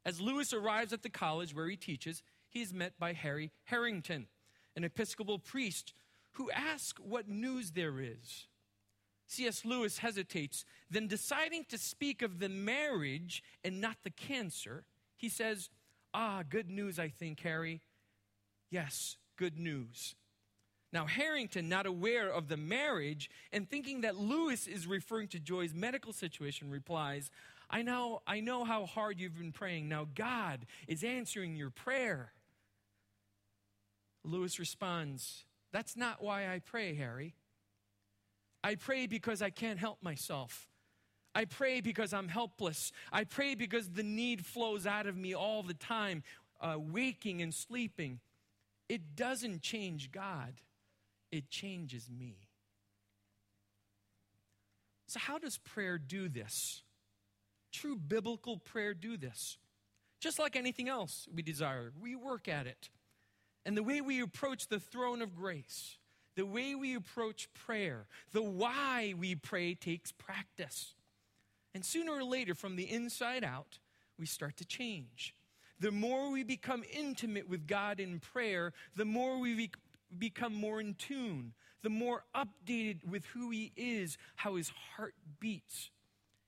As 0.06 0.22
Lewis 0.22 0.54
arrives 0.54 0.94
at 0.94 1.02
the 1.02 1.10
college 1.10 1.56
where 1.56 1.68
he 1.68 1.76
teaches, 1.76 2.22
he 2.48 2.62
is 2.62 2.74
met 2.74 2.94
by 3.00 3.14
Harry 3.14 3.52
Harrington, 3.66 4.28
an 4.76 4.84
Episcopal 4.84 5.40
priest, 5.40 5.94
who 6.34 6.52
asks 6.52 7.02
what 7.02 7.28
news 7.28 7.72
there 7.72 8.00
is. 8.00 8.48
C.S. 9.28 9.66
Lewis 9.66 9.98
hesitates, 9.98 10.64
then 10.90 11.08
deciding 11.08 11.66
to 11.70 11.78
speak 11.80 12.22
of 12.22 12.38
the 12.40 12.50
marriage 12.50 13.44
and 13.64 13.82
not 13.82 13.98
the 14.04 14.12
cancer, 14.12 14.86
he 15.18 15.30
says, 15.30 15.70
Ah, 16.14 16.44
good 16.48 16.70
news, 16.70 17.00
I 17.00 17.10
think, 17.10 17.40
Harry. 17.42 17.82
Yes, 18.70 19.18
good 19.38 19.58
news. 19.58 20.16
Now, 20.96 21.08
Harrington, 21.08 21.68
not 21.68 21.86
aware 21.86 22.30
of 22.30 22.48
the 22.48 22.56
marriage 22.56 23.30
and 23.52 23.70
thinking 23.70 24.02
that 24.02 24.16
Lewis 24.16 24.66
is 24.66 24.88
referring 24.88 25.28
to 25.28 25.42
Joy's 25.42 25.74
medical 25.74 26.14
situation, 26.14 26.72
replies, 26.72 27.30
I 27.70 27.82
know, 27.82 28.22
I 28.26 28.40
know 28.40 28.64
how 28.64 28.86
hard 28.86 29.20
you've 29.20 29.38
been 29.38 29.52
praying. 29.52 29.90
Now, 29.90 30.08
God 30.16 30.66
is 30.88 31.04
answering 31.04 31.58
your 31.58 31.70
prayer. 31.70 32.32
Lewis 34.24 34.58
responds, 34.58 35.44
That's 35.74 35.98
not 35.98 36.24
why 36.24 36.48
I 36.48 36.60
pray, 36.60 36.96
Harry. 36.96 37.36
I 38.64 38.76
pray 38.76 39.06
because 39.06 39.42
I 39.42 39.50
can't 39.50 39.78
help 39.78 40.02
myself. 40.02 40.66
I 41.36 41.44
pray 41.44 41.82
because 41.82 42.14
I'm 42.14 42.30
helpless. 42.30 42.94
I 43.12 43.26
pray 43.26 43.56
because 43.56 43.90
the 43.90 44.04
need 44.04 44.46
flows 44.46 44.88
out 44.88 45.08
of 45.08 45.18
me 45.18 45.36
all 45.36 45.62
the 45.62 45.74
time, 45.74 46.24
uh, 46.62 46.78
waking 46.78 47.42
and 47.42 47.54
sleeping. 47.54 48.22
It 48.88 49.18
doesn't 49.18 49.62
change 49.62 50.14
God, 50.14 50.54
it 51.36 51.50
changes 51.50 52.10
me. 52.10 52.38
So, 55.08 55.20
how 55.20 55.38
does 55.38 55.58
prayer 55.60 55.98
do 55.98 56.30
this? 56.30 56.82
True 57.72 57.96
biblical 57.96 58.58
prayer 58.58 58.94
do 58.94 59.18
this. 59.18 59.58
Just 60.20 60.40
like 60.40 60.56
anything 60.56 60.90
else 60.90 61.28
we 61.34 61.42
desire, 61.44 61.92
we 62.02 62.16
work 62.16 62.48
at 62.48 62.68
it. 62.68 62.90
and 63.66 63.76
the 63.76 63.84
way 63.84 64.00
we 64.00 64.22
approach 64.22 64.68
the 64.68 64.80
throne 64.80 65.22
of 65.22 65.36
grace, 65.36 65.98
the 66.36 66.46
way 66.46 66.76
we 66.76 66.96
approach 66.96 67.48
prayer, 67.54 68.08
the 68.32 68.44
why 68.44 69.14
we 69.18 69.36
pray 69.36 69.74
takes 69.74 70.12
practice. 70.12 70.94
And 71.74 71.84
sooner 71.84 72.12
or 72.12 72.24
later, 72.24 72.54
from 72.54 72.76
the 72.76 72.90
inside 72.90 73.44
out, 73.44 73.80
we 74.20 74.26
start 74.26 74.58
to 74.58 74.66
change. 74.66 75.36
The 75.80 75.92
more 75.92 76.32
we 76.32 76.44
become 76.44 76.84
intimate 76.92 77.50
with 77.50 77.68
God 77.68 78.00
in 78.00 78.20
prayer, 78.20 78.72
the 78.96 79.04
more 79.06 79.40
we 79.40 79.72
become 80.18 80.54
more 80.54 80.80
in 80.80 80.96
tune, 80.96 81.54
the 81.84 81.90
more 81.90 82.24
updated 82.36 83.06
with 83.08 83.26
who 83.28 83.52
He 83.52 83.72
is, 83.76 84.18
how 84.36 84.56
His 84.56 84.72
heart 84.96 85.16
beats. 85.40 85.90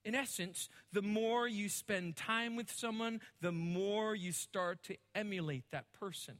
In 0.05 0.15
essence, 0.15 0.69
the 0.93 1.01
more 1.01 1.47
you 1.47 1.67
spend 1.67 2.15
time 2.15 2.55
with 2.55 2.71
someone, 2.71 3.19
the 3.41 3.51
more 3.51 4.15
you 4.15 4.31
start 4.31 4.83
to 4.83 4.95
emulate 5.13 5.65
that 5.71 5.91
person. 5.91 6.35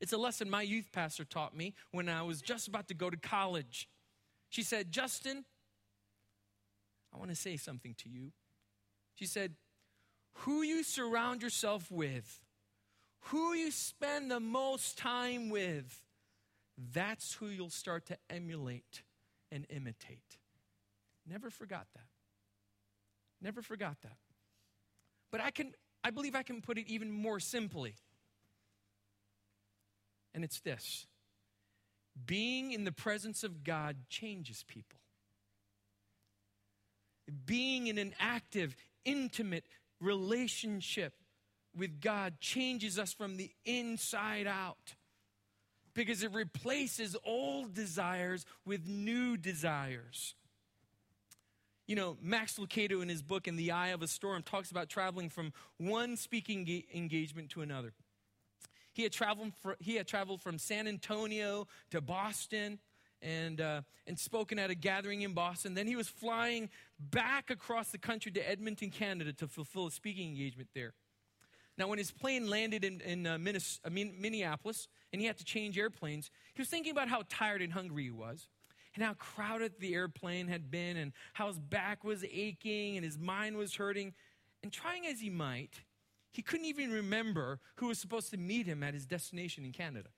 It's 0.00 0.12
a 0.12 0.18
lesson 0.18 0.50
my 0.50 0.62
youth 0.62 0.90
pastor 0.92 1.24
taught 1.24 1.56
me 1.56 1.74
when 1.92 2.08
I 2.08 2.22
was 2.22 2.40
just 2.40 2.68
about 2.68 2.88
to 2.88 2.94
go 2.94 3.10
to 3.10 3.16
college. 3.16 3.88
She 4.48 4.62
said, 4.62 4.92
Justin, 4.92 5.44
I 7.14 7.18
want 7.18 7.30
to 7.30 7.36
say 7.36 7.56
something 7.56 7.94
to 7.98 8.08
you. 8.08 8.32
She 9.14 9.26
said, 9.26 9.54
Who 10.38 10.62
you 10.62 10.82
surround 10.82 11.42
yourself 11.42 11.90
with, 11.90 12.41
who 13.26 13.54
you 13.54 13.70
spend 13.70 14.30
the 14.30 14.40
most 14.40 14.98
time 14.98 15.48
with, 15.48 16.02
that's 16.92 17.34
who 17.34 17.46
you'll 17.46 17.70
start 17.70 18.06
to 18.06 18.16
emulate 18.30 19.02
and 19.50 19.66
imitate. 19.70 20.38
Never 21.28 21.50
forgot 21.50 21.86
that. 21.94 22.06
Never 23.40 23.62
forgot 23.62 23.96
that. 24.02 24.16
But 25.30 25.40
I 25.40 25.50
can 25.50 25.72
I 26.04 26.10
believe 26.10 26.34
I 26.34 26.42
can 26.42 26.60
put 26.60 26.78
it 26.78 26.88
even 26.88 27.12
more 27.12 27.38
simply 27.38 27.94
and 30.34 30.44
it's 30.44 30.60
this 30.60 31.06
being 32.26 32.72
in 32.72 32.84
the 32.84 32.92
presence 32.92 33.42
of 33.42 33.64
God 33.64 33.96
changes 34.08 34.64
people. 34.66 34.98
Being 37.46 37.86
in 37.86 37.96
an 37.96 38.14
active, 38.20 38.76
intimate 39.04 39.64
relationship 40.00 41.14
with 41.76 42.00
God 42.00 42.40
changes 42.40 42.98
us 42.98 43.12
from 43.12 43.36
the 43.36 43.50
inside 43.64 44.46
out 44.46 44.94
because 45.94 46.22
it 46.22 46.32
replaces 46.32 47.16
old 47.24 47.74
desires 47.74 48.44
with 48.64 48.86
new 48.86 49.36
desires. 49.36 50.34
You 51.86 51.96
know, 51.96 52.16
Max 52.22 52.58
Lucado 52.58 53.02
in 53.02 53.08
his 53.08 53.22
book, 53.22 53.48
In 53.48 53.56
the 53.56 53.72
Eye 53.72 53.88
of 53.88 54.02
a 54.02 54.08
Storm, 54.08 54.42
talks 54.42 54.70
about 54.70 54.88
traveling 54.88 55.28
from 55.28 55.52
one 55.78 56.16
speaking 56.16 56.84
engagement 56.94 57.50
to 57.50 57.62
another. 57.62 57.92
He 58.92 59.02
had 59.02 59.12
traveled, 59.12 59.52
for, 59.60 59.76
he 59.80 59.96
had 59.96 60.06
traveled 60.06 60.40
from 60.40 60.58
San 60.58 60.86
Antonio 60.86 61.66
to 61.90 62.00
Boston 62.00 62.78
and, 63.20 63.60
uh, 63.60 63.82
and 64.06 64.18
spoken 64.18 64.58
at 64.58 64.70
a 64.70 64.74
gathering 64.74 65.22
in 65.22 65.32
Boston. 65.32 65.74
Then 65.74 65.86
he 65.86 65.96
was 65.96 66.08
flying 66.08 66.68
back 66.98 67.50
across 67.50 67.88
the 67.90 67.98
country 67.98 68.32
to 68.32 68.48
Edmonton, 68.48 68.90
Canada 68.90 69.32
to 69.34 69.48
fulfill 69.48 69.86
a 69.86 69.90
speaking 69.90 70.28
engagement 70.28 70.68
there. 70.74 70.94
Now, 71.78 71.88
when 71.88 71.98
his 71.98 72.10
plane 72.10 72.50
landed 72.50 72.84
in, 72.84 73.00
in 73.00 73.26
uh, 73.26 73.38
uh 73.38 73.90
Minneapolis 73.90 74.88
and 75.12 75.20
he 75.20 75.26
had 75.26 75.38
to 75.38 75.44
change 75.44 75.78
airplanes, 75.78 76.30
he 76.54 76.60
was 76.60 76.68
thinking 76.68 76.92
about 76.92 77.08
how 77.08 77.22
tired 77.28 77.62
and 77.62 77.72
hungry 77.72 78.04
he 78.04 78.10
was 78.10 78.48
and 78.94 79.02
how 79.02 79.14
crowded 79.14 79.72
the 79.80 79.94
airplane 79.94 80.48
had 80.48 80.70
been 80.70 80.96
and 80.96 81.12
how 81.32 81.48
his 81.48 81.58
back 81.58 82.04
was 82.04 82.24
aching 82.30 82.96
and 82.96 83.04
his 83.04 83.18
mind 83.18 83.56
was 83.56 83.74
hurting. 83.74 84.12
And 84.62 84.70
trying 84.70 85.06
as 85.06 85.20
he 85.20 85.30
might, 85.30 85.80
he 86.30 86.42
couldn't 86.42 86.66
even 86.66 86.90
remember 86.90 87.60
who 87.76 87.86
was 87.88 87.98
supposed 87.98 88.30
to 88.30 88.36
meet 88.36 88.66
him 88.66 88.82
at 88.82 88.94
his 88.94 89.06
destination 89.06 89.64
in 89.64 89.72
Canada. 89.72 90.10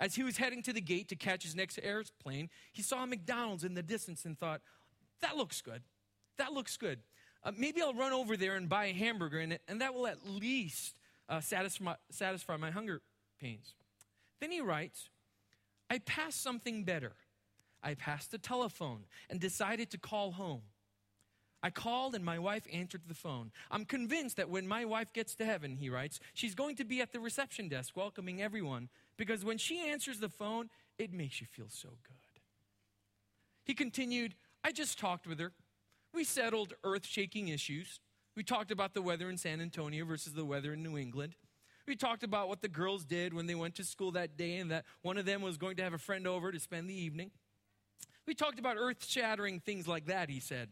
As 0.00 0.14
he 0.14 0.22
was 0.22 0.38
heading 0.38 0.62
to 0.62 0.72
the 0.72 0.80
gate 0.80 1.08
to 1.10 1.16
catch 1.16 1.42
his 1.42 1.54
next 1.54 1.78
airplane, 1.82 2.48
he 2.72 2.82
saw 2.82 3.06
McDonald's 3.06 3.64
in 3.64 3.74
the 3.74 3.82
distance 3.82 4.24
and 4.24 4.38
thought, 4.38 4.62
that 5.20 5.36
looks 5.36 5.60
good. 5.60 5.82
That 6.38 6.52
looks 6.52 6.76
good. 6.76 7.00
Uh, 7.44 7.52
maybe 7.56 7.82
I'll 7.82 7.94
run 7.94 8.12
over 8.12 8.36
there 8.36 8.54
and 8.54 8.68
buy 8.68 8.86
a 8.86 8.92
hamburger, 8.92 9.38
and, 9.38 9.58
and 9.68 9.80
that 9.80 9.94
will 9.94 10.06
at 10.06 10.26
least 10.26 10.96
uh, 11.28 11.40
satisfy, 11.40 11.94
satisfy 12.10 12.56
my 12.56 12.70
hunger 12.70 13.00
pains. 13.40 13.74
Then 14.40 14.50
he 14.50 14.60
writes, 14.60 15.08
I 15.90 15.98
passed 15.98 16.42
something 16.42 16.84
better. 16.84 17.12
I 17.82 17.94
passed 17.94 18.30
the 18.30 18.38
telephone 18.38 19.04
and 19.28 19.40
decided 19.40 19.90
to 19.90 19.98
call 19.98 20.32
home. 20.32 20.62
I 21.62 21.70
called 21.70 22.14
and 22.14 22.24
my 22.24 22.38
wife 22.38 22.66
answered 22.72 23.02
the 23.06 23.14
phone. 23.14 23.52
I'm 23.70 23.84
convinced 23.84 24.36
that 24.36 24.48
when 24.48 24.66
my 24.66 24.84
wife 24.84 25.12
gets 25.12 25.34
to 25.36 25.44
heaven, 25.44 25.76
he 25.76 25.90
writes, 25.90 26.18
she's 26.34 26.54
going 26.54 26.76
to 26.76 26.84
be 26.84 27.00
at 27.00 27.12
the 27.12 27.20
reception 27.20 27.68
desk 27.68 27.96
welcoming 27.96 28.42
everyone 28.42 28.88
because 29.16 29.44
when 29.44 29.58
she 29.58 29.88
answers 29.88 30.18
the 30.18 30.28
phone, 30.28 30.70
it 30.98 31.12
makes 31.12 31.40
you 31.40 31.46
feel 31.46 31.68
so 31.68 31.88
good. 31.88 32.16
He 33.64 33.74
continued, 33.74 34.34
I 34.64 34.72
just 34.72 34.98
talked 34.98 35.26
with 35.26 35.38
her. 35.38 35.52
We 36.14 36.24
settled 36.24 36.74
earth 36.84 37.06
shaking 37.06 37.48
issues. 37.48 38.00
We 38.36 38.42
talked 38.42 38.70
about 38.70 38.94
the 38.94 39.02
weather 39.02 39.28
in 39.28 39.36
San 39.36 39.60
Antonio 39.60 40.04
versus 40.04 40.32
the 40.32 40.44
weather 40.44 40.72
in 40.72 40.82
New 40.82 40.96
England. 40.96 41.34
We 41.86 41.96
talked 41.96 42.22
about 42.22 42.48
what 42.48 42.62
the 42.62 42.68
girls 42.68 43.04
did 43.04 43.34
when 43.34 43.46
they 43.46 43.54
went 43.54 43.74
to 43.76 43.84
school 43.84 44.12
that 44.12 44.36
day 44.36 44.56
and 44.56 44.70
that 44.70 44.84
one 45.02 45.18
of 45.18 45.26
them 45.26 45.42
was 45.42 45.56
going 45.56 45.76
to 45.76 45.82
have 45.82 45.94
a 45.94 45.98
friend 45.98 46.26
over 46.26 46.52
to 46.52 46.60
spend 46.60 46.88
the 46.88 46.94
evening. 46.94 47.30
We 48.26 48.34
talked 48.34 48.58
about 48.58 48.76
earth 48.78 49.04
shattering 49.04 49.60
things 49.60 49.88
like 49.88 50.06
that, 50.06 50.30
he 50.30 50.38
said. 50.38 50.68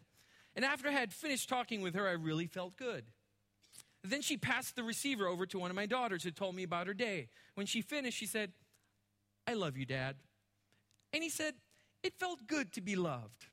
And 0.55 0.65
after 0.65 0.89
I 0.89 0.93
had 0.93 1.13
finished 1.13 1.49
talking 1.49 1.83
with 1.83 1.95
her, 1.95 2.07
I 2.07 2.13
really 2.13 2.47
felt 2.47 2.77
good. 2.77 3.05
Then 4.03 4.23
she 4.23 4.37
passed 4.37 4.77
the 4.77 4.83
receiver 4.83 5.27
over 5.27 5.47
to 5.47 5.59
one 5.59 5.71
of 5.71 5.77
my 5.77 5.87
daughters 5.87 6.23
who 6.23 6.31
told 6.31 6.55
me 6.55 6.63
about 6.63 6.87
her 6.87 6.95
day. 6.95 7.29
When 7.55 7.67
she 7.67 7.83
finished, 7.83 8.17
she 8.17 8.27
said, 8.27 8.53
I 9.47 9.55
love 9.55 9.77
you, 9.77 9.85
Dad. 9.85 10.17
And 11.13 11.23
he 11.23 11.29
said, 11.29 11.55
It 12.03 12.15
felt 12.19 12.47
good 12.47 12.73
to 12.75 12.81
be 12.81 12.97
loved. 12.97 13.47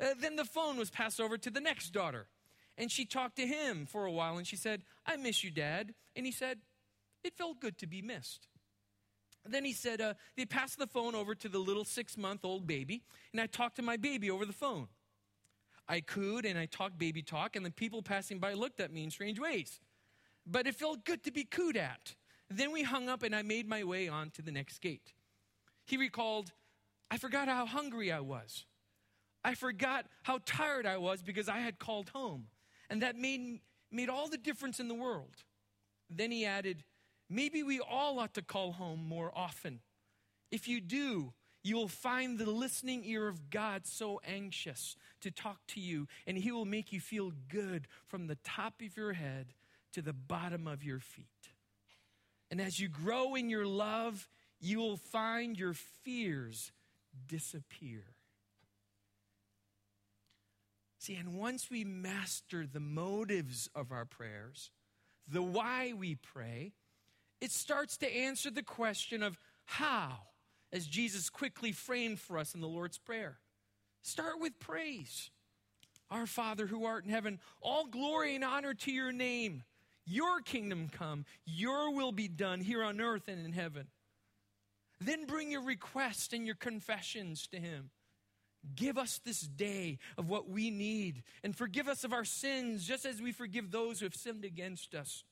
Uh, 0.00 0.14
then 0.20 0.36
the 0.36 0.44
phone 0.44 0.76
was 0.76 0.90
passed 0.90 1.20
over 1.20 1.38
to 1.38 1.50
the 1.50 1.60
next 1.60 1.90
daughter. 1.90 2.26
And 2.76 2.90
she 2.90 3.04
talked 3.04 3.36
to 3.36 3.46
him 3.46 3.86
for 3.86 4.04
a 4.04 4.10
while 4.10 4.36
and 4.36 4.46
she 4.46 4.56
said, 4.56 4.82
I 5.06 5.16
miss 5.16 5.44
you, 5.44 5.50
Dad. 5.50 5.94
And 6.16 6.26
he 6.26 6.32
said, 6.32 6.58
It 7.22 7.36
felt 7.36 7.60
good 7.60 7.78
to 7.78 7.86
be 7.86 8.02
missed. 8.02 8.48
Then 9.46 9.64
he 9.64 9.72
said, 9.72 10.00
uh, 10.00 10.14
They 10.36 10.46
passed 10.46 10.78
the 10.78 10.86
phone 10.86 11.14
over 11.14 11.34
to 11.34 11.48
the 11.48 11.58
little 11.58 11.84
six 11.84 12.16
month 12.16 12.44
old 12.44 12.66
baby, 12.66 13.02
and 13.32 13.40
I 13.40 13.46
talked 13.46 13.76
to 13.76 13.82
my 13.82 13.96
baby 13.96 14.30
over 14.30 14.44
the 14.44 14.52
phone. 14.52 14.88
I 15.86 16.00
cooed 16.00 16.46
and 16.46 16.58
I 16.58 16.66
talked 16.66 16.98
baby 16.98 17.22
talk, 17.22 17.56
and 17.56 17.64
the 17.64 17.70
people 17.70 18.02
passing 18.02 18.38
by 18.38 18.54
looked 18.54 18.80
at 18.80 18.92
me 18.92 19.04
in 19.04 19.10
strange 19.10 19.38
ways. 19.38 19.80
But 20.46 20.66
it 20.66 20.74
felt 20.74 21.04
good 21.04 21.22
to 21.24 21.30
be 21.30 21.44
cooed 21.44 21.76
at. 21.76 22.14
Then 22.50 22.72
we 22.72 22.82
hung 22.82 23.08
up, 23.08 23.22
and 23.22 23.34
I 23.34 23.42
made 23.42 23.68
my 23.68 23.84
way 23.84 24.08
on 24.08 24.30
to 24.30 24.42
the 24.42 24.52
next 24.52 24.80
gate. 24.80 25.12
He 25.86 25.96
recalled, 25.96 26.52
I 27.10 27.18
forgot 27.18 27.48
how 27.48 27.66
hungry 27.66 28.10
I 28.10 28.20
was. 28.20 28.64
I 29.44 29.54
forgot 29.54 30.06
how 30.22 30.40
tired 30.46 30.86
I 30.86 30.96
was 30.96 31.22
because 31.22 31.48
I 31.48 31.58
had 31.58 31.78
called 31.78 32.08
home. 32.10 32.46
And 32.88 33.02
that 33.02 33.16
made, 33.16 33.60
made 33.90 34.08
all 34.08 34.28
the 34.28 34.38
difference 34.38 34.80
in 34.80 34.88
the 34.88 34.94
world. 34.94 35.36
Then 36.10 36.30
he 36.30 36.44
added, 36.44 36.84
Maybe 37.30 37.62
we 37.62 37.80
all 37.80 38.18
ought 38.18 38.34
to 38.34 38.42
call 38.42 38.72
home 38.72 39.04
more 39.06 39.32
often. 39.34 39.80
If 40.50 40.68
you 40.68 40.80
do, 40.80 41.32
you 41.62 41.76
will 41.76 41.88
find 41.88 42.38
the 42.38 42.50
listening 42.50 43.02
ear 43.04 43.26
of 43.26 43.50
God 43.50 43.86
so 43.86 44.20
anxious 44.26 44.96
to 45.22 45.30
talk 45.30 45.66
to 45.68 45.80
you, 45.80 46.06
and 46.26 46.36
He 46.36 46.52
will 46.52 46.66
make 46.66 46.92
you 46.92 47.00
feel 47.00 47.32
good 47.48 47.88
from 48.06 48.26
the 48.26 48.36
top 48.44 48.82
of 48.82 48.96
your 48.96 49.14
head 49.14 49.54
to 49.94 50.02
the 50.02 50.12
bottom 50.12 50.68
of 50.68 50.84
your 50.84 51.00
feet. 51.00 51.24
And 52.50 52.60
as 52.60 52.78
you 52.78 52.88
grow 52.88 53.34
in 53.34 53.48
your 53.48 53.66
love, 53.66 54.28
you 54.60 54.78
will 54.78 54.98
find 54.98 55.58
your 55.58 55.74
fears 56.04 56.70
disappear. 57.26 58.04
See, 61.04 61.16
and 61.16 61.34
once 61.34 61.68
we 61.70 61.84
master 61.84 62.66
the 62.66 62.80
motives 62.80 63.68
of 63.74 63.92
our 63.92 64.06
prayers, 64.06 64.70
the 65.28 65.42
why 65.42 65.92
we 65.94 66.14
pray, 66.14 66.72
it 67.42 67.50
starts 67.50 67.98
to 67.98 68.10
answer 68.10 68.50
the 68.50 68.62
question 68.62 69.22
of 69.22 69.36
how 69.66 70.20
as 70.72 70.86
Jesus 70.86 71.28
quickly 71.28 71.72
framed 71.72 72.20
for 72.20 72.38
us 72.38 72.54
in 72.54 72.62
the 72.62 72.66
Lord's 72.66 72.96
Prayer. 72.96 73.36
Start 74.00 74.40
with 74.40 74.58
praise. 74.58 75.28
Our 76.10 76.24
Father 76.24 76.66
who 76.66 76.86
art 76.86 77.04
in 77.04 77.10
heaven, 77.10 77.38
all 77.60 77.84
glory 77.84 78.34
and 78.34 78.42
honor 78.42 78.72
to 78.72 78.90
your 78.90 79.12
name. 79.12 79.62
Your 80.06 80.40
kingdom 80.40 80.88
come, 80.90 81.26
your 81.44 81.92
will 81.92 82.12
be 82.12 82.28
done 82.28 82.62
here 82.62 82.82
on 82.82 83.02
earth 83.02 83.28
and 83.28 83.44
in 83.44 83.52
heaven. 83.52 83.88
Then 85.02 85.26
bring 85.26 85.50
your 85.50 85.64
requests 85.64 86.32
and 86.32 86.46
your 86.46 86.56
confessions 86.56 87.46
to 87.48 87.58
Him. 87.58 87.90
Give 88.74 88.96
us 88.96 89.20
this 89.24 89.40
day 89.40 89.98
of 90.16 90.28
what 90.28 90.48
we 90.48 90.70
need 90.70 91.22
and 91.42 91.54
forgive 91.54 91.88
us 91.88 92.04
of 92.04 92.12
our 92.12 92.24
sins 92.24 92.86
just 92.86 93.04
as 93.04 93.20
we 93.20 93.32
forgive 93.32 93.70
those 93.70 94.00
who 94.00 94.06
have 94.06 94.14
sinned 94.14 94.44
against 94.44 94.94
us 94.94 95.24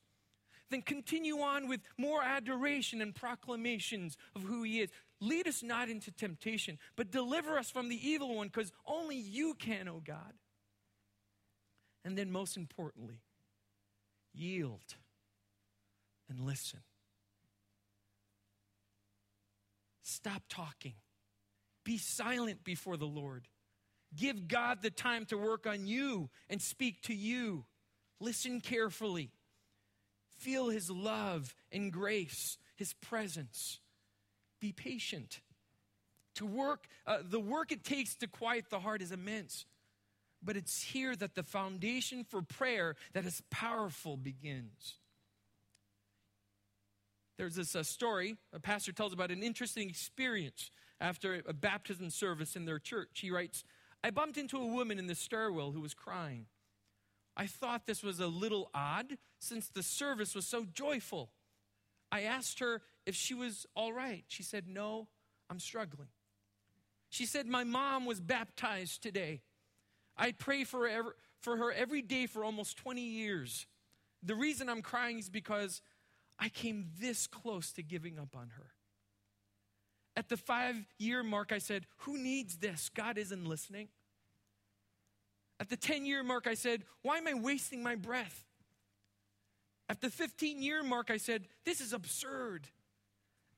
then 0.72 0.82
continue 0.82 1.38
on 1.38 1.68
with 1.68 1.80
more 1.96 2.22
adoration 2.22 3.00
and 3.00 3.14
proclamations 3.14 4.16
of 4.34 4.42
who 4.42 4.62
He 4.64 4.80
is. 4.80 4.90
Lead 5.20 5.46
us 5.46 5.62
not 5.62 5.88
into 5.88 6.10
temptation, 6.10 6.78
but 6.96 7.12
deliver 7.12 7.58
us 7.58 7.70
from 7.70 7.88
the 7.88 8.08
evil 8.08 8.34
one, 8.34 8.48
because 8.48 8.72
only 8.86 9.16
you 9.16 9.54
can, 9.54 9.86
O 9.86 9.96
oh 9.96 10.02
God. 10.04 10.32
And 12.04 12.18
then, 12.18 12.32
most 12.32 12.56
importantly, 12.56 13.20
yield 14.34 14.96
and 16.28 16.40
listen. 16.40 16.80
stop 20.02 20.42
talking. 20.48 20.94
Be 21.84 21.98
silent 21.98 22.64
before 22.64 22.96
the 22.96 23.06
Lord. 23.06 23.48
Give 24.14 24.46
God 24.46 24.82
the 24.82 24.90
time 24.90 25.24
to 25.26 25.38
work 25.38 25.66
on 25.66 25.86
you 25.86 26.30
and 26.50 26.60
speak 26.60 27.02
to 27.02 27.14
you. 27.14 27.64
Listen 28.20 28.60
carefully. 28.60 29.30
Feel 30.38 30.68
His 30.68 30.90
love 30.90 31.54
and 31.70 31.92
grace, 31.92 32.58
His 32.76 32.92
presence. 32.94 33.80
Be 34.60 34.72
patient. 34.72 35.40
To 36.36 36.46
work, 36.46 36.86
uh, 37.06 37.18
the 37.22 37.40
work 37.40 37.72
it 37.72 37.84
takes 37.84 38.14
to 38.16 38.26
quiet 38.26 38.66
the 38.70 38.80
heart 38.80 39.02
is 39.02 39.12
immense. 39.12 39.66
But 40.42 40.56
it's 40.56 40.82
here 40.82 41.14
that 41.16 41.34
the 41.34 41.42
foundation 41.42 42.24
for 42.24 42.42
prayer 42.42 42.96
that 43.12 43.24
is 43.24 43.42
powerful 43.50 44.16
begins. 44.16 44.96
There's 47.38 47.54
this 47.54 47.74
uh, 47.74 47.82
story 47.82 48.36
a 48.52 48.60
pastor 48.60 48.92
tells 48.92 49.12
about 49.12 49.30
an 49.30 49.42
interesting 49.42 49.88
experience 49.88 50.70
after 51.02 51.42
a 51.46 51.52
baptism 51.52 52.08
service 52.08 52.54
in 52.54 52.64
their 52.64 52.78
church. 52.78 53.20
He 53.20 53.30
writes, 53.30 53.64
I 54.04 54.10
bumped 54.10 54.38
into 54.38 54.56
a 54.56 54.66
woman 54.66 54.98
in 54.98 55.08
the 55.08 55.14
stairwell 55.14 55.72
who 55.72 55.80
was 55.80 55.94
crying. 55.94 56.46
I 57.36 57.46
thought 57.46 57.86
this 57.86 58.02
was 58.02 58.20
a 58.20 58.26
little 58.26 58.70
odd 58.72 59.18
since 59.38 59.68
the 59.68 59.82
service 59.82 60.34
was 60.34 60.46
so 60.46 60.64
joyful. 60.64 61.30
I 62.10 62.22
asked 62.22 62.60
her 62.60 62.82
if 63.04 63.16
she 63.16 63.34
was 63.34 63.66
all 63.74 63.92
right. 63.92 64.24
She 64.28 64.42
said, 64.42 64.68
No, 64.68 65.08
I'm 65.50 65.58
struggling. 65.58 66.08
She 67.08 67.26
said, 67.26 67.46
My 67.46 67.64
mom 67.64 68.04
was 68.04 68.20
baptized 68.20 69.02
today. 69.02 69.42
I 70.16 70.32
pray 70.32 70.64
for 70.64 70.88
for 71.40 71.56
her 71.56 71.72
every 71.72 72.02
day 72.02 72.26
for 72.26 72.44
almost 72.44 72.76
20 72.76 73.00
years. 73.00 73.66
The 74.22 74.34
reason 74.34 74.68
I'm 74.68 74.82
crying 74.82 75.18
is 75.18 75.28
because 75.28 75.80
I 76.38 76.48
came 76.48 76.90
this 77.00 77.26
close 77.26 77.72
to 77.72 77.82
giving 77.82 78.18
up 78.18 78.36
on 78.36 78.50
her. 78.56 78.72
At 80.16 80.28
the 80.28 80.36
five 80.36 80.76
year 80.98 81.22
mark, 81.22 81.52
I 81.52 81.58
said, 81.58 81.86
Who 81.98 82.18
needs 82.18 82.56
this? 82.56 82.90
God 82.94 83.16
isn't 83.18 83.46
listening. 83.46 83.88
At 85.58 85.68
the 85.68 85.76
10 85.76 86.04
year 86.04 86.22
mark, 86.22 86.46
I 86.46 86.54
said, 86.54 86.82
Why 87.02 87.18
am 87.18 87.26
I 87.26 87.34
wasting 87.34 87.82
my 87.82 87.94
breath? 87.94 88.44
At 89.88 90.00
the 90.00 90.10
15 90.10 90.62
year 90.62 90.82
mark, 90.82 91.10
I 91.10 91.16
said, 91.16 91.44
This 91.64 91.80
is 91.80 91.92
absurd. 91.92 92.68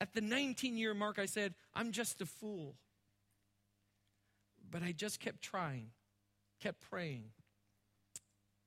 At 0.00 0.12
the 0.12 0.20
19 0.20 0.76
year 0.76 0.94
mark, 0.94 1.18
I 1.18 1.26
said, 1.26 1.54
I'm 1.74 1.92
just 1.92 2.20
a 2.20 2.26
fool. 2.26 2.76
But 4.70 4.82
I 4.82 4.92
just 4.92 5.20
kept 5.20 5.40
trying, 5.40 5.90
kept 6.60 6.80
praying. 6.90 7.30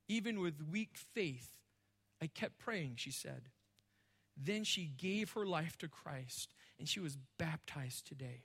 Even 0.07 0.39
with 0.39 0.55
weak 0.71 0.95
faith, 1.13 1.57
I 2.21 2.27
kept 2.27 2.57
praying, 2.57 2.93
she 2.95 3.11
said. 3.11 3.49
Then 4.35 4.63
she 4.63 4.91
gave 4.97 5.31
her 5.31 5.45
life 5.45 5.77
to 5.79 5.87
Christ 5.87 6.53
and 6.79 6.87
she 6.87 6.99
was 6.99 7.17
baptized 7.37 8.07
today. 8.07 8.43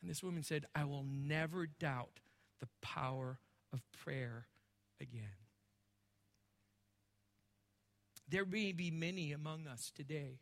And 0.00 0.10
this 0.10 0.22
woman 0.22 0.42
said, 0.42 0.66
I 0.74 0.84
will 0.84 1.04
never 1.04 1.66
doubt 1.66 2.20
the 2.60 2.68
power 2.82 3.38
of 3.72 3.82
prayer 3.92 4.46
again. 5.00 5.36
There 8.28 8.44
may 8.44 8.72
be 8.72 8.90
many 8.90 9.32
among 9.32 9.66
us 9.66 9.90
today 9.94 10.40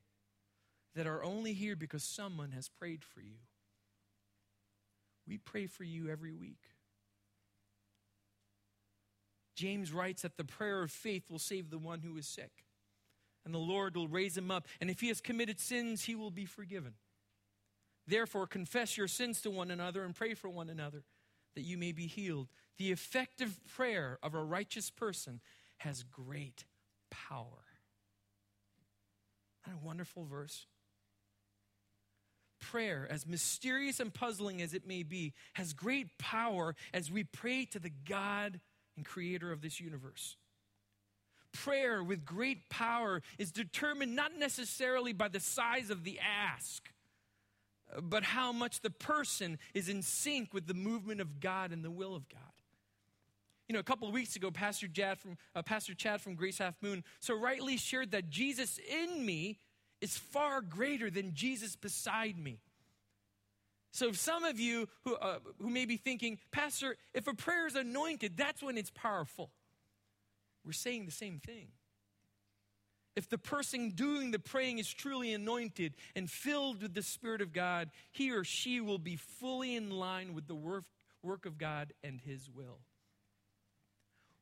that 0.95 1.07
are 1.07 1.23
only 1.23 1.53
here 1.53 1.77
because 1.77 2.03
someone 2.03 2.53
has 2.53 2.69
prayed 2.69 3.05
for 3.05 3.21
you. 3.21 3.39
We 5.29 5.39
pray 5.39 5.67
for 5.67 5.85
you 5.85 6.09
every 6.09 6.33
week. 6.33 6.63
James 9.55 9.93
writes 9.93 10.23
that 10.23 10.37
the 10.37 10.45
prayer 10.45 10.83
of 10.83 10.91
faith 10.91 11.31
will 11.31 11.39
save 11.39 11.71
the 11.71 11.79
one 11.79 12.01
who 12.01 12.17
is 12.19 12.27
sick 12.27 12.66
and 13.47 13.55
the 13.55 13.59
Lord 13.59 13.97
will 13.97 14.09
raise 14.09 14.37
him 14.37 14.51
up. 14.51 14.67
And 14.81 14.91
if 14.91 15.01
he 15.01 15.09
has 15.09 15.21
committed 15.21 15.61
sins, 15.61 16.05
he 16.05 16.17
will 16.17 16.33
be 16.33 16.45
forgiven. 16.45 16.95
Therefore, 18.07 18.47
confess 18.47 18.99
your 18.99 19.09
sins 19.09 19.41
to 19.43 19.51
one 19.51 19.71
another 19.71 20.05
and 20.05 20.15
pray 20.15 20.35
for 20.35 20.51
one 20.51 20.69
another 20.69 21.05
that 21.55 21.63
you 21.63 21.79
may 21.79 21.93
be 21.93 22.07
healed. 22.07 22.49
The 22.77 22.91
effective 22.91 23.61
prayer 23.75 24.19
of 24.23 24.35
a 24.35 24.43
righteous 24.43 24.91
person 24.91 25.41
has 25.79 26.03
great 26.03 26.65
power. 27.11 27.65
What 29.65 29.75
a 29.75 29.87
wonderful 29.87 30.25
verse. 30.25 30.67
Prayer, 32.61 33.07
as 33.09 33.27
mysterious 33.27 34.01
and 34.01 34.13
puzzling 34.13 34.61
as 34.61 34.75
it 34.75 34.87
may 34.87 35.05
be, 35.05 35.35
has 35.55 35.73
great 35.73 36.19
power 36.19 36.75
as 36.93 37.13
we 37.13 37.23
pray 37.23 37.65
to 37.67 37.79
the 37.79 37.93
God 38.09 38.61
and 38.97 39.07
creator 39.07 39.53
of 39.53 39.63
this 39.63 39.81
universe 39.81 40.37
prayer 41.65 42.03
with 42.03 42.25
great 42.25 42.69
power 42.69 43.23
is 43.39 43.51
determined 43.51 44.15
not 44.15 44.33
necessarily 44.39 45.13
by 45.13 45.29
the 45.29 45.41
size 45.41 45.91
of 45.91 46.05
the 46.05 46.19
ask, 46.19 46.91
but 48.03 48.23
how 48.23 48.53
much 48.53 48.81
the 48.81 48.91
person 48.91 49.59
is 49.75 49.89
in 49.89 50.03
sync 50.03 50.53
with 50.53 50.67
the 50.67 50.75
movement 50.75 51.21
of 51.21 51.41
God 51.41 51.73
and 51.73 51.85
the 51.85 51.91
will 51.91 52.15
of 52.15 52.29
God. 52.29 52.41
You 53.69 53.73
know, 53.73 53.81
a 53.81 53.85
couple 53.85 54.07
of 54.07 54.15
weeks 54.15 54.37
ago, 54.37 54.51
Pastor 54.51 54.87
Chad 54.87 55.19
from, 55.19 55.37
uh, 55.55 55.63
Pastor 55.63 55.95
Chad 55.95 56.21
from 56.21 56.35
Grace 56.35 56.59
Half 56.59 56.77
Moon 56.83 57.03
so 57.21 57.37
rightly 57.37 57.77
shared 57.77 58.13
that 58.13 58.31
Jesus 58.31 58.79
in 58.79 59.25
me 59.25 59.59
is 60.01 60.17
far 60.17 60.61
greater 60.61 61.11
than 61.11 61.35
Jesus 61.35 61.75
beside 61.75 62.39
me. 62.39 62.61
So, 63.91 64.13
some 64.13 64.45
of 64.45 64.61
you 64.61 64.89
who, 65.05 65.17
uh, 65.17 65.39
who 65.61 65.71
may 65.71 65.87
be 65.87 65.97
thinking, 65.97 66.39
Pastor, 66.51 66.97
if 67.15 67.27
a 67.27 67.35
prayer 67.35 67.67
is 67.67 67.75
anointed, 67.75 68.37
that's 68.37 68.63
when 68.63 68.77
it's 68.77 68.91
powerful. 68.91 69.51
We're 70.67 70.73
saying 70.73 71.07
the 71.07 71.13
same 71.13 71.39
thing. 71.39 71.69
If 73.15 73.31
the 73.31 73.39
person 73.39 73.91
doing 73.91 74.33
the 74.33 74.39
praying 74.39 74.79
is 74.79 74.93
truly 74.93 75.33
anointed 75.33 75.95
and 76.15 76.29
filled 76.29 76.83
with 76.83 76.93
the 76.93 77.03
Spirit 77.03 77.41
of 77.41 77.53
God, 77.53 77.91
he 78.13 78.31
or 78.31 78.45
she 78.45 78.81
will 78.81 78.99
be 78.99 79.17
fully 79.17 79.75
in 79.75 79.91
line 79.91 80.35
with 80.35 80.49
the 80.49 80.55
work, 80.55 80.85
work 81.23 81.47
of 81.47 81.57
God 81.57 81.93
and 82.05 82.21
His 82.21 82.51
will. 82.55 82.81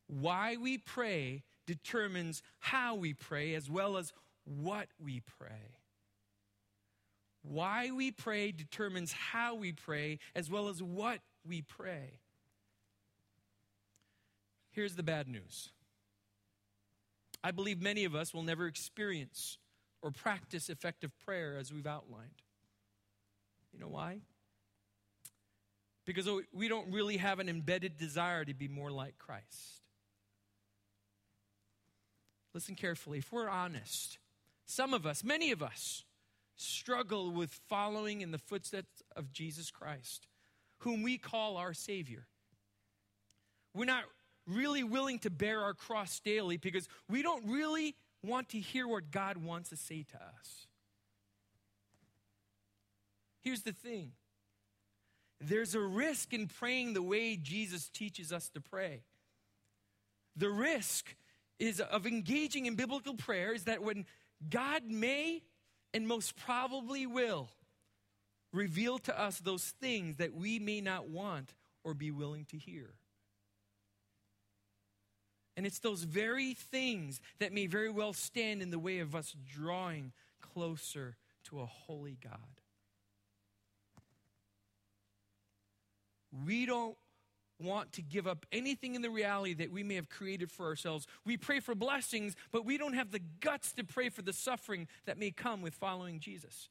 Why 0.09 0.57
we 0.57 0.79
pray 0.79 1.45
determines 1.67 2.43
how 2.59 2.97
we 2.97 3.15
pray 3.15 3.55
as 3.55 3.71
well 3.71 3.97
as 3.97 4.13
what 4.45 4.89
we 4.99 5.23
pray. 5.39 5.79
Why 7.43 7.91
we 7.91 8.11
pray 8.11 8.51
determines 8.51 9.13
how 9.13 9.55
we 9.55 9.73
pray 9.73 10.19
as 10.35 10.51
well 10.51 10.69
as 10.69 10.83
what 10.83 11.21
we 11.47 11.63
pray. 11.63 12.21
Here's 14.73 14.97
the 14.97 15.03
bad 15.03 15.29
news 15.29 15.71
I 17.45 17.51
believe 17.51 17.83
many 17.83 18.07
of 18.07 18.15
us 18.15 18.33
will 18.33 18.43
never 18.43 18.67
experience 18.67 19.59
or 20.01 20.11
practice 20.11 20.71
effective 20.71 21.11
prayer 21.27 21.59
as 21.59 21.71
we've 21.71 21.87
outlined. 21.87 22.43
You 23.71 23.81
know 23.81 23.89
why? 23.89 24.21
Because 26.07 26.27
we 26.55 26.69
don't 26.69 26.91
really 26.91 27.19
have 27.19 27.41
an 27.41 27.51
embedded 27.51 27.99
desire 27.99 28.47
to 28.47 28.55
be 28.55 28.67
more 28.67 28.91
like 28.91 29.19
Christ. 29.19 29.83
Listen 32.55 32.77
carefully. 32.77 33.19
If 33.19 33.31
we're 33.31 33.49
honest, 33.49 34.19
some 34.65 34.95
of 34.95 35.05
us, 35.05 35.23
many 35.23 35.51
of 35.51 35.63
us, 35.63 36.05
struggle 36.57 37.31
with 37.31 37.51
following 37.69 38.23
in 38.23 38.31
the 38.31 38.39
footsteps 38.39 39.03
of 39.17 39.33
Jesus 39.33 39.71
Christ, 39.71 40.29
whom 40.79 41.03
we 41.03 41.19
call 41.19 41.59
our 41.59 41.75
Savior. 41.75 42.27
We're 43.75 43.85
not 43.85 44.05
really 44.47 44.85
willing 44.85 45.19
to 45.21 45.31
bear 45.31 45.61
our 45.61 45.75
cross 45.75 46.21
daily 46.21 46.57
because 46.57 46.89
we 47.09 47.23
don't 47.23 47.45
really 47.47 47.95
want 48.23 48.51
to 48.51 48.59
hear 48.59 48.87
what 48.87 49.11
God 49.11 49.37
wants 49.39 49.71
to 49.71 49.77
say 49.77 50.05
to 50.11 50.17
us. 50.17 50.67
Here's 53.43 53.63
the 53.63 53.73
thing 53.73 54.13
there's 55.41 55.75
a 55.75 55.81
risk 55.81 56.33
in 56.33 56.47
praying 56.47 56.95
the 56.95 57.03
way 57.03 57.37
Jesus 57.37 57.89
teaches 57.89 58.33
us 58.33 58.49
to 58.51 58.61
pray. 58.61 59.03
The 60.37 60.51
risk 60.51 61.15
is 61.59 61.81
of 61.81 62.07
engaging 62.07 62.67
in 62.67 62.75
biblical 62.75 63.15
prayer 63.15 63.53
is 63.53 63.65
that 63.65 63.83
when 63.83 64.07
God 64.49 64.83
may 64.87 65.43
and 65.93 66.09
most 66.09 66.37
probably 66.37 67.07
will 67.07 67.51
reveal 68.53 68.99
to 69.01 69.21
us 69.21 69.39
those 69.39 69.75
things 69.81 70.17
that 70.17 70.35
we 70.35 70.59
may 70.59 70.81
not 70.81 71.09
want 71.09 71.55
or 71.83 71.95
be 71.95 72.11
willing 72.11 72.47
to 72.47 72.57
hear. 72.57 72.95
And 75.57 75.67
it's 75.67 75.79
those 75.79 76.03
very 76.03 76.55
things 76.55 77.21
that 77.39 77.53
may 77.53 77.67
very 77.67 77.91
well 77.91 78.13
stand 78.13 78.61
in 78.61 78.71
the 78.71 78.79
way 78.79 78.99
of 78.99 79.15
us 79.15 79.35
drawing 79.55 80.13
closer 80.41 81.17
to 81.45 81.61
a 81.61 81.67
holy 81.67 82.19
God. 82.23 82.39
We 86.45 86.67
don't 86.67 86.97
want 87.61 87.93
to 87.93 88.03
give 88.03 88.27
up 88.27 88.45
anything 88.51 88.97
in 88.97 89.03
the 89.03 89.11
reality 89.11 89.55
that 89.55 89.71
we 89.71 89.85
may 89.85 89.95
have 89.95 90.09
created 90.09 90.51
for 90.51 90.67
ourselves. 90.67 91.07
We 91.25 91.37
pray 91.37 91.61
for 91.61 91.77
blessings, 91.77 92.35
but 92.51 92.65
we 92.65 92.77
don't 92.77 92.95
have 92.95 93.13
the 93.13 93.21
guts 93.41 93.73
to 93.75 93.85
pray 93.85 94.09
for 94.09 94.23
the 94.23 94.33
suffering 94.33 94.89
that 95.07 95.19
may 95.19 95.31
come 95.31 95.63
with 95.63 95.75
following 95.75 96.19
Jesus. 96.19 96.69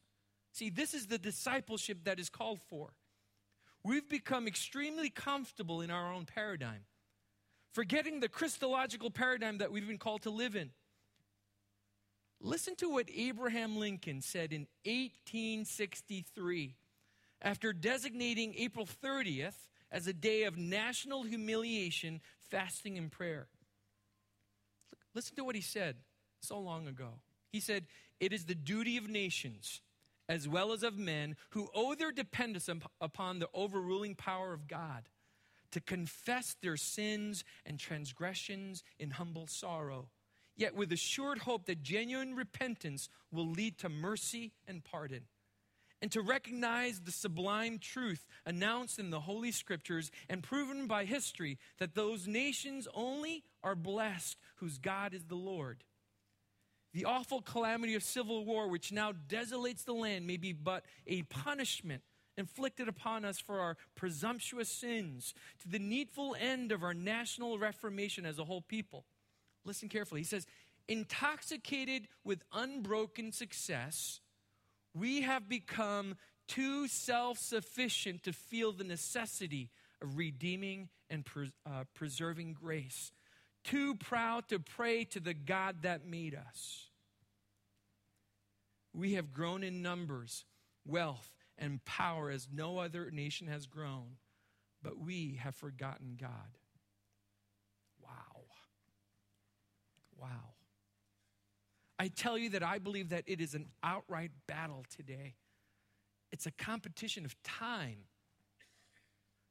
See, 0.52 0.70
this 0.70 0.94
is 0.94 1.08
the 1.08 1.18
discipleship 1.18 2.04
that 2.04 2.20
is 2.20 2.30
called 2.30 2.60
for. 2.70 2.90
We've 3.84 4.08
become 4.08 4.48
extremely 4.48 5.10
comfortable 5.10 5.82
in 5.82 5.90
our 5.90 6.14
own 6.14 6.26
paradigm 6.26 6.82
forgetting 7.74 8.20
the 8.20 8.30
Christological 8.30 9.12
paradigm 9.12 9.58
that 9.58 9.72
we've 9.72 9.88
been 9.88 9.98
called 9.98 10.22
to 10.24 10.30
live 10.30 10.56
in. 10.56 10.70
Listen 12.40 12.76
to 12.78 12.90
what 12.90 13.10
Abraham 13.16 13.78
Lincoln 13.78 14.22
said 14.22 14.54
in 14.54 14.68
1863 14.86 16.76
after 17.42 17.74
designating 17.74 18.54
April 18.58 18.88
30th 19.04 19.56
as 19.92 20.08
a 20.08 20.14
day 20.14 20.44
of 20.44 20.58
national 20.58 21.24
humiliation, 21.24 22.20
fasting, 22.50 22.98
and 22.98 23.12
prayer. 23.12 23.48
Listen 25.14 25.36
to 25.36 25.44
what 25.44 25.56
he 25.56 25.62
said 25.62 25.98
so 26.42 26.60
long 26.60 26.88
ago. 26.88 27.20
He 27.52 27.60
said, 27.60 27.86
It 28.20 28.34
is 28.34 28.46
the 28.46 28.56
duty 28.56 28.98
of 28.98 29.08
nations, 29.08 29.82
as 30.28 30.48
well 30.48 30.74
as 30.74 30.84
of 30.84 30.98
men 30.98 31.36
who 31.52 31.70
owe 31.74 31.96
their 31.96 32.12
dependence 32.12 32.70
upon 33.00 33.40
the 33.40 33.50
overruling 33.54 34.16
power 34.16 34.54
of 34.54 34.68
God, 34.68 35.04
to 35.74 35.82
confess 35.82 36.56
their 36.62 36.78
sins 36.78 37.44
and 37.66 37.80
transgressions 37.80 38.84
in 38.98 39.12
humble 39.12 39.48
sorrow 39.48 40.10
yet 40.56 40.76
with 40.76 40.92
assured 40.92 41.40
hope 41.40 41.66
that 41.66 41.84
genuine 41.84 42.36
repentance 42.36 43.10
will 43.32 43.50
lead 43.50 43.78
to 43.80 43.90
mercy 43.90 44.52
and 44.68 44.84
pardon. 44.84 45.22
And 46.02 46.12
to 46.12 46.22
recognize 46.22 47.00
the 47.00 47.12
sublime 47.12 47.80
truth 47.80 48.26
announced 48.46 49.00
in 49.00 49.10
the 49.10 49.22
Holy 49.22 49.52
Scriptures 49.52 50.12
and 50.30 50.44
proven 50.44 50.86
by 50.86 51.06
history 51.06 51.58
that 51.80 51.96
those 51.96 52.28
nations 52.28 52.88
only 52.94 53.44
are 53.64 53.76
blessed 53.76 54.38
whose 54.56 54.78
God 54.78 55.14
is 55.14 55.26
the 55.26 55.36
Lord. 55.36 55.86
The 56.94 57.06
awful 57.06 57.42
calamity 57.42 57.96
of 57.96 58.04
civil 58.04 58.46
war, 58.46 58.68
which 58.68 58.92
now 58.92 59.14
desolates 59.14 59.84
the 59.84 59.94
land, 59.94 60.28
may 60.28 60.38
be 60.38 60.52
but 60.52 60.84
a 61.08 61.24
punishment 61.24 62.04
inflicted 62.38 62.88
upon 62.88 63.26
us 63.26 63.40
for 63.40 63.60
our 63.60 63.78
presumptuous 63.96 64.70
sins 64.70 65.34
to 65.62 65.70
the 65.70 65.80
needful 65.80 66.36
end 66.40 66.72
of 66.72 66.84
our 66.84 66.94
national 66.94 67.60
reformation 67.60 68.26
as 68.26 68.40
a 68.40 68.46
whole 68.46 68.62
people. 68.62 69.06
Listen 69.66 69.90
carefully. 69.90 70.22
He 70.22 70.26
says, 70.26 70.46
intoxicated 70.88 72.08
with 72.24 72.44
unbroken 72.52 73.32
success, 73.32 74.20
we 74.94 75.22
have 75.22 75.48
become 75.48 76.16
too 76.48 76.88
self 76.88 77.38
sufficient 77.38 78.24
to 78.24 78.34
feel 78.34 78.72
the 78.72 78.84
necessity 78.84 79.70
of 80.02 80.18
redeeming 80.18 80.90
and 81.10 81.26
pres- 81.26 81.52
uh, 81.66 81.84
preserving 81.94 82.54
grace, 82.54 83.12
too 83.64 83.96
proud 83.96 84.48
to 84.50 84.60
pray 84.60 85.06
to 85.06 85.20
the 85.20 85.34
God 85.34 85.84
that 85.84 86.06
made 86.06 86.36
us. 86.36 86.90
We 88.94 89.14
have 89.14 89.34
grown 89.34 89.64
in 89.64 89.82
numbers, 89.82 90.46
wealth, 90.86 91.32
and 91.58 91.84
power 91.86 92.30
as 92.30 92.48
no 92.52 92.80
other 92.80 93.12
nation 93.12 93.48
has 93.48 93.66
grown, 93.66 94.18
but 94.82 94.98
we 94.98 95.40
have 95.42 95.56
forgotten 95.56 96.18
God. 96.20 96.58
Wow. 98.02 98.44
Wow. 100.20 100.54
I 102.00 102.08
tell 102.08 102.38
you 102.38 102.50
that 102.52 102.64
I 102.64 102.80
believe 102.80 103.10
that 103.10 103.24
it 103.28 103.40
is 103.40 103.54
an 103.54 103.68
outright 103.84 104.32
battle 104.48 104.86
today. 104.96 105.36
It's 106.32 106.46
a 106.46 106.52
competition 106.52 107.26
of 107.26 107.36
time. 107.44 107.98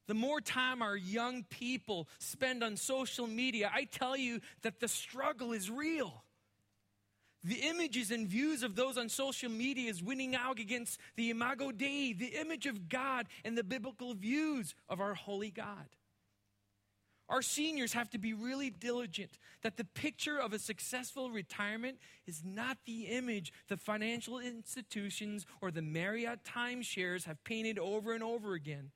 The 0.09 0.15
more 0.15 0.41
time 0.41 0.83
our 0.83 0.97
young 0.97 1.45
people 1.45 2.09
spend 2.19 2.65
on 2.65 2.77
social 2.77 3.27
media, 3.29 3.71
I 3.73 3.85
tell 3.85 4.17
you 4.17 4.41
that 4.63 4.81
the 4.81 4.89
struggle 4.89 5.53
is 5.53 5.71
real. 5.71 6.25
The 7.45 7.57
images 7.57 8.11
and 8.11 8.29
views 8.29 8.63
of 8.63 8.77
those 8.77 8.97
on 8.97 9.09
social 9.09 9.51
media 9.51 9.91
is 9.91 10.03
winning 10.03 10.37
out 10.37 10.61
against 10.61 11.01
the 11.17 11.31
imago 11.31 11.73
Dei, 11.73 12.13
the 12.13 12.39
image 12.41 12.67
of 12.67 12.89
God, 12.89 13.27
and 13.45 13.59
the 13.59 13.65
biblical 13.65 14.15
views 14.15 14.75
of 14.89 15.01
our 15.01 15.15
holy 15.15 15.51
God. 15.51 15.89
Our 17.29 17.43
seniors 17.43 17.95
have 17.95 18.11
to 18.11 18.19
be 18.19 18.35
really 18.35 18.69
diligent 18.69 19.39
that 19.63 19.77
the 19.77 19.85
picture 19.85 20.39
of 20.39 20.53
a 20.53 20.59
successful 20.59 21.31
retirement 21.31 21.99
is 22.27 22.43
not 22.45 22.77
the 22.85 23.05
image 23.05 23.53
the 23.69 23.77
financial 23.77 24.39
institutions 24.39 25.47
or 25.63 25.71
the 25.71 25.83
Marriott 25.83 26.45
timeshares 26.45 27.25
have 27.25 27.43
painted 27.43 27.79
over 27.79 28.13
and 28.13 28.23
over 28.23 28.53
again 28.53 28.91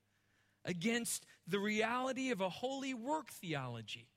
against 0.67 1.25
the 1.47 1.59
reality 1.59 2.31
of 2.31 2.41
a 2.41 2.49
holy 2.49 2.93
work 2.93 3.31
theology 3.31 4.09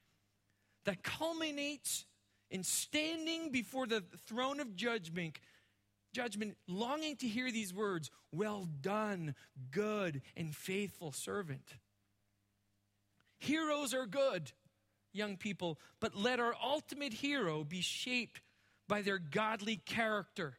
that 0.83 1.01
culminates 1.01 2.05
in 2.51 2.63
standing 2.63 3.51
before 3.51 3.87
the 3.87 4.03
throne 4.25 4.59
of 4.59 4.75
judgment 4.75 5.39
judgment 6.11 6.57
longing 6.67 7.15
to 7.15 7.27
hear 7.27 7.51
these 7.51 7.71
words 7.71 8.09
well 8.31 8.67
done 8.81 9.35
good 9.71 10.21
and 10.35 10.55
faithful 10.55 11.11
servant 11.11 11.75
Heroes 13.39 13.93
are 13.93 14.05
good, 14.05 14.51
young 15.13 15.37
people, 15.37 15.79
but 15.99 16.15
let 16.15 16.39
our 16.39 16.53
ultimate 16.61 17.13
hero 17.13 17.63
be 17.63 17.81
shaped 17.81 18.41
by 18.87 19.01
their 19.01 19.17
godly 19.17 19.77
character. 19.77 20.57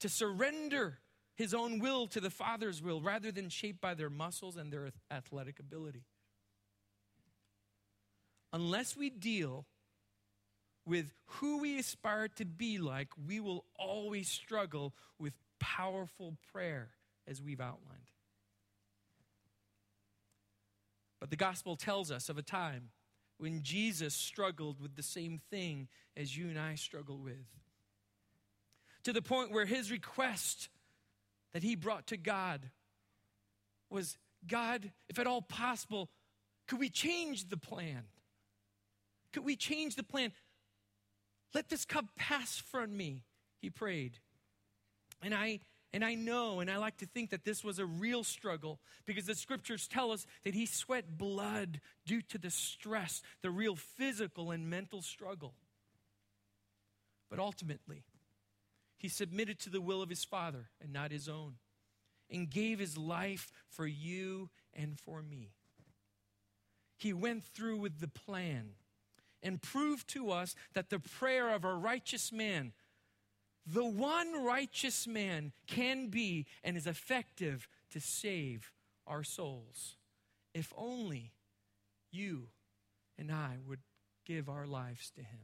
To 0.00 0.08
surrender 0.08 0.98
his 1.34 1.52
own 1.52 1.80
will 1.80 2.06
to 2.08 2.20
the 2.20 2.30
Father's 2.30 2.80
will 2.80 3.00
rather 3.00 3.32
than 3.32 3.48
shaped 3.48 3.80
by 3.80 3.94
their 3.94 4.10
muscles 4.10 4.56
and 4.56 4.72
their 4.72 4.90
athletic 5.10 5.58
ability. 5.58 6.04
Unless 8.52 8.96
we 8.96 9.10
deal 9.10 9.66
with 10.86 11.12
who 11.26 11.60
we 11.60 11.78
aspire 11.78 12.28
to 12.28 12.44
be 12.44 12.78
like, 12.78 13.08
we 13.26 13.40
will 13.40 13.64
always 13.78 14.28
struggle 14.28 14.94
with 15.18 15.34
powerful 15.58 16.36
prayer 16.52 16.88
as 17.26 17.40
we've 17.42 17.60
outlined. 17.60 18.10
But 21.20 21.30
the 21.30 21.36
gospel 21.36 21.76
tells 21.76 22.10
us 22.10 22.28
of 22.28 22.38
a 22.38 22.42
time 22.42 22.90
when 23.38 23.62
Jesus 23.62 24.14
struggled 24.14 24.80
with 24.80 24.96
the 24.96 25.02
same 25.02 25.40
thing 25.50 25.88
as 26.16 26.36
you 26.36 26.48
and 26.48 26.58
I 26.58 26.74
struggle 26.74 27.18
with. 27.18 27.46
To 29.04 29.12
the 29.12 29.22
point 29.22 29.52
where 29.52 29.66
his 29.66 29.90
request 29.90 30.68
that 31.52 31.62
he 31.62 31.74
brought 31.74 32.06
to 32.08 32.16
God 32.16 32.70
was 33.90 34.16
God, 34.46 34.90
if 35.08 35.18
at 35.18 35.26
all 35.26 35.42
possible, 35.42 36.08
could 36.66 36.78
we 36.78 36.88
change 36.88 37.48
the 37.48 37.56
plan? 37.56 38.04
Could 39.32 39.44
we 39.44 39.56
change 39.56 39.96
the 39.96 40.02
plan? 40.02 40.32
Let 41.54 41.68
this 41.68 41.84
cup 41.84 42.06
pass 42.16 42.58
from 42.58 42.96
me, 42.96 43.24
he 43.60 43.70
prayed. 43.70 44.18
And 45.22 45.34
I 45.34 45.60
and 45.92 46.04
I 46.04 46.14
know 46.14 46.60
and 46.60 46.70
I 46.70 46.76
like 46.76 46.98
to 46.98 47.06
think 47.06 47.30
that 47.30 47.44
this 47.44 47.64
was 47.64 47.78
a 47.78 47.86
real 47.86 48.22
struggle 48.22 48.78
because 49.06 49.26
the 49.26 49.34
scriptures 49.34 49.88
tell 49.88 50.12
us 50.12 50.24
that 50.44 50.54
he 50.54 50.66
sweat 50.66 51.18
blood 51.18 51.80
due 52.06 52.22
to 52.22 52.38
the 52.38 52.50
stress, 52.50 53.22
the 53.42 53.50
real 53.50 53.74
physical 53.74 54.52
and 54.52 54.70
mental 54.70 55.02
struggle. 55.02 55.54
But 57.28 57.40
ultimately, 57.40 58.04
he 58.98 59.08
submitted 59.08 59.58
to 59.60 59.70
the 59.70 59.80
will 59.80 60.02
of 60.02 60.10
his 60.10 60.24
Father 60.24 60.68
and 60.80 60.92
not 60.92 61.10
his 61.10 61.28
own 61.28 61.54
and 62.30 62.48
gave 62.48 62.78
his 62.78 62.96
life 62.96 63.50
for 63.68 63.86
you 63.86 64.50
and 64.74 64.98
for 64.98 65.22
me. 65.22 65.50
He 66.96 67.12
went 67.12 67.42
through 67.42 67.78
with 67.78 67.98
the 67.98 68.08
plan 68.08 68.70
and 69.42 69.62
prove 69.62 70.06
to 70.08 70.30
us 70.30 70.54
that 70.74 70.90
the 70.90 70.98
prayer 70.98 71.54
of 71.54 71.64
a 71.64 71.74
righteous 71.74 72.32
man 72.32 72.72
the 73.66 73.84
one 73.84 74.44
righteous 74.44 75.06
man 75.06 75.52
can 75.66 76.08
be 76.08 76.46
and 76.64 76.76
is 76.76 76.86
effective 76.86 77.68
to 77.90 78.00
save 78.00 78.72
our 79.06 79.22
souls. 79.22 79.96
If 80.54 80.72
only 80.76 81.32
you 82.10 82.48
and 83.18 83.30
I 83.30 83.58
would 83.66 83.80
give 84.24 84.48
our 84.48 84.66
lives 84.66 85.10
to 85.12 85.20
him. 85.20 85.40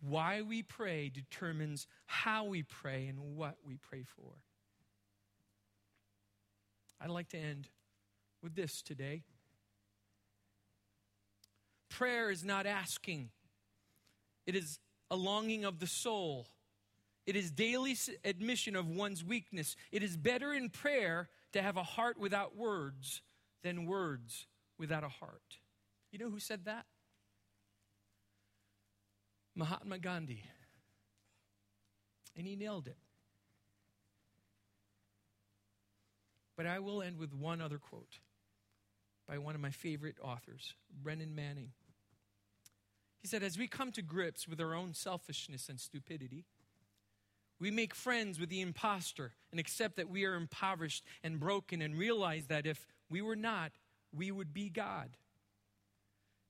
Why 0.00 0.42
we 0.42 0.62
pray 0.62 1.10
determines 1.10 1.86
how 2.06 2.44
we 2.44 2.62
pray 2.62 3.06
and 3.06 3.36
what 3.36 3.56
we 3.66 3.76
pray 3.76 4.04
for. 4.04 4.32
I'd 7.00 7.10
like 7.10 7.28
to 7.30 7.38
end 7.38 7.68
with 8.42 8.54
this 8.54 8.80
today. 8.80 9.24
Prayer 12.00 12.30
is 12.30 12.42
not 12.42 12.64
asking, 12.64 13.28
it 14.46 14.56
is 14.56 14.78
a 15.10 15.16
longing 15.16 15.66
of 15.66 15.80
the 15.80 15.86
soul. 15.86 16.46
It 17.26 17.36
is 17.36 17.50
daily 17.50 17.94
admission 18.24 18.74
of 18.74 18.88
one's 18.88 19.22
weakness. 19.22 19.76
It 19.92 20.02
is 20.02 20.16
better 20.16 20.54
in 20.54 20.70
prayer 20.70 21.28
to 21.52 21.60
have 21.60 21.76
a 21.76 21.82
heart 21.82 22.18
without 22.18 22.56
words 22.56 23.20
than 23.62 23.84
words 23.84 24.46
without 24.78 25.04
a 25.04 25.10
heart. 25.10 25.58
You 26.10 26.18
know 26.18 26.30
who 26.30 26.40
said 26.40 26.64
that? 26.64 26.86
Mahatma 29.54 29.98
Gandhi. 29.98 30.42
And 32.34 32.46
he 32.46 32.56
nailed 32.56 32.86
it. 32.86 32.96
But 36.56 36.64
I 36.64 36.78
will 36.78 37.02
end 37.02 37.18
with 37.18 37.34
one 37.34 37.60
other 37.60 37.76
quote 37.76 38.20
by 39.28 39.36
one 39.36 39.54
of 39.54 39.60
my 39.60 39.70
favorite 39.70 40.16
authors, 40.22 40.72
Brennan 41.02 41.34
Manning. 41.34 41.72
He 43.20 43.28
said, 43.28 43.42
as 43.42 43.58
we 43.58 43.68
come 43.68 43.92
to 43.92 44.02
grips 44.02 44.48
with 44.48 44.60
our 44.60 44.74
own 44.74 44.94
selfishness 44.94 45.68
and 45.68 45.78
stupidity, 45.78 46.46
we 47.60 47.70
make 47.70 47.94
friends 47.94 48.40
with 48.40 48.48
the 48.48 48.62
impostor 48.62 49.32
and 49.50 49.60
accept 49.60 49.96
that 49.96 50.08
we 50.08 50.24
are 50.24 50.34
impoverished 50.34 51.04
and 51.22 51.38
broken 51.38 51.82
and 51.82 51.98
realize 51.98 52.46
that 52.46 52.66
if 52.66 52.86
we 53.10 53.20
were 53.20 53.36
not, 53.36 53.72
we 54.16 54.30
would 54.30 54.54
be 54.54 54.70
God. 54.70 55.10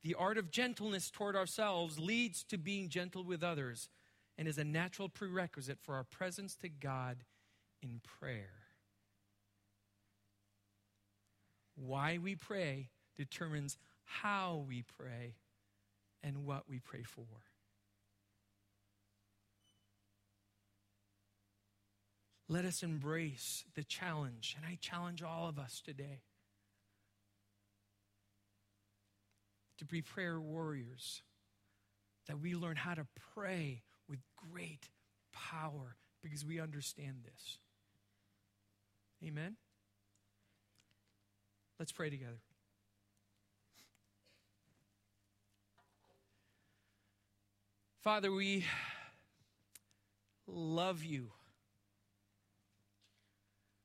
The 0.02 0.14
art 0.14 0.38
of 0.38 0.50
gentleness 0.50 1.10
toward 1.10 1.34
ourselves 1.34 1.98
leads 1.98 2.44
to 2.44 2.56
being 2.56 2.88
gentle 2.88 3.24
with 3.24 3.42
others 3.42 3.88
and 4.38 4.46
is 4.46 4.56
a 4.56 4.64
natural 4.64 5.08
prerequisite 5.08 5.78
for 5.82 5.96
our 5.96 6.04
presence 6.04 6.54
to 6.56 6.68
God 6.68 7.24
in 7.82 8.00
prayer. 8.20 8.52
Why 11.74 12.18
we 12.18 12.36
pray 12.36 12.88
determines 13.16 13.76
how 14.04 14.64
we 14.68 14.82
pray 14.82 15.34
and 16.22 16.44
what 16.44 16.68
we 16.68 16.78
pray 16.78 17.02
for. 17.02 17.24
Let 22.48 22.64
us 22.64 22.82
embrace 22.82 23.64
the 23.76 23.84
challenge, 23.84 24.56
and 24.56 24.66
I 24.66 24.76
challenge 24.80 25.22
all 25.22 25.48
of 25.48 25.58
us 25.58 25.80
today 25.84 26.22
to 29.78 29.84
be 29.84 30.02
prayer 30.02 30.38
warriors, 30.38 31.22
that 32.26 32.38
we 32.38 32.54
learn 32.54 32.76
how 32.76 32.94
to 32.94 33.06
pray 33.34 33.82
with 34.08 34.18
great 34.52 34.88
power 35.32 35.96
because 36.22 36.44
we 36.44 36.60
understand 36.60 37.18
this. 37.24 37.58
Amen? 39.24 39.56
Let's 41.78 41.92
pray 41.92 42.10
together. 42.10 42.40
Father, 48.02 48.32
we 48.32 48.64
love 50.46 51.04
you. 51.04 51.26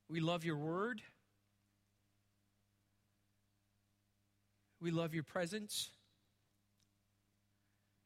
We 0.07 0.21
love 0.21 0.45
your 0.45 0.55
word. 0.55 1.01
We 4.79 4.91
love 4.91 5.13
your 5.13 5.23
presence. 5.23 5.89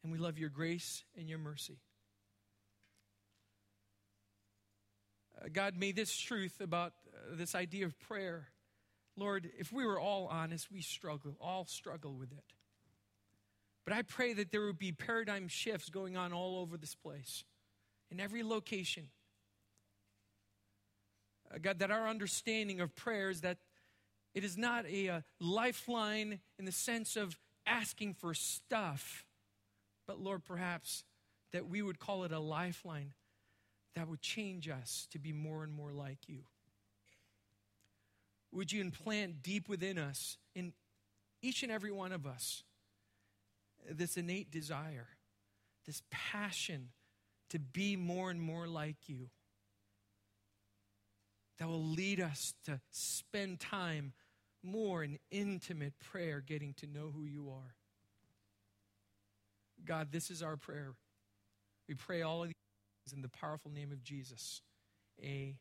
And 0.01 0.11
we 0.11 0.17
love 0.17 0.39
your 0.39 0.49
grace 0.49 1.03
and 1.15 1.29
your 1.29 1.37
mercy. 1.37 1.77
Uh, 5.39 5.49
God, 5.53 5.75
may 5.77 5.91
this 5.91 6.17
truth 6.17 6.59
about 6.59 6.93
uh, 7.13 7.35
this 7.35 7.53
idea 7.53 7.85
of 7.85 7.99
prayer, 7.99 8.47
Lord, 9.15 9.47
if 9.59 9.71
we 9.71 9.85
were 9.85 9.99
all 9.99 10.25
honest, 10.25 10.71
we 10.71 10.81
struggle, 10.81 11.37
all 11.39 11.65
struggle 11.65 12.15
with 12.15 12.31
it. 12.31 12.45
But 13.85 13.93
I 13.93 14.01
pray 14.01 14.33
that 14.33 14.51
there 14.51 14.61
would 14.65 14.77
be 14.77 14.91
paradigm 14.91 15.47
shifts 15.47 15.89
going 15.89 16.15
on 16.15 16.31
all 16.33 16.59
over 16.59 16.77
this 16.77 16.95
place, 16.95 17.43
in 18.11 18.19
every 18.19 18.43
location. 18.43 19.07
Uh, 21.53 21.57
God, 21.61 21.79
that 21.79 21.91
our 21.91 22.07
understanding 22.07 22.81
of 22.81 22.95
prayer 22.95 23.29
is 23.29 23.41
that 23.41 23.57
it 24.35 24.43
is 24.43 24.57
not 24.57 24.85
a, 24.85 25.07
a 25.07 25.23
lifeline 25.39 26.39
in 26.59 26.65
the 26.65 26.71
sense 26.71 27.15
of 27.15 27.37
asking 27.65 28.13
for 28.13 28.33
stuff, 28.33 29.25
but 30.07 30.19
Lord, 30.19 30.45
perhaps 30.45 31.03
that 31.51 31.67
we 31.67 31.81
would 31.81 31.99
call 31.99 32.23
it 32.23 32.31
a 32.31 32.39
lifeline 32.39 33.13
that 33.95 34.07
would 34.07 34.21
change 34.21 34.69
us 34.69 35.07
to 35.11 35.19
be 35.19 35.33
more 35.33 35.63
and 35.63 35.73
more 35.73 35.91
like 35.91 36.19
you. 36.27 36.43
Would 38.51 38.71
you 38.71 38.81
implant 38.81 39.41
deep 39.41 39.67
within 39.67 39.97
us, 39.97 40.37
in 40.55 40.73
each 41.41 41.63
and 41.63 41.71
every 41.71 41.91
one 41.91 42.11
of 42.11 42.25
us, 42.25 42.63
this 43.89 44.17
innate 44.17 44.51
desire, 44.51 45.07
this 45.85 46.01
passion 46.11 46.89
to 47.49 47.59
be 47.59 47.95
more 47.95 48.29
and 48.29 48.41
more 48.41 48.67
like 48.67 48.97
you 49.07 49.29
that 51.57 51.67
will 51.67 51.83
lead 51.83 52.19
us 52.19 52.53
to 52.65 52.79
spend 52.91 53.59
time 53.59 54.13
more 54.63 55.03
in 55.03 55.19
intimate 55.31 55.93
prayer, 55.99 56.41
getting 56.41 56.73
to 56.75 56.87
know 56.87 57.11
who 57.13 57.25
you 57.25 57.49
are. 57.49 57.75
God, 59.85 60.11
this 60.11 60.29
is 60.29 60.43
our 60.43 60.57
prayer. 60.57 60.93
We 61.87 61.95
pray 61.95 62.21
all 62.21 62.43
of 62.43 62.49
these 62.49 63.13
in 63.13 63.21
the 63.21 63.29
powerful 63.29 63.71
name 63.71 63.91
of 63.91 64.03
Jesus. 64.03 64.61
Amen. 65.21 65.55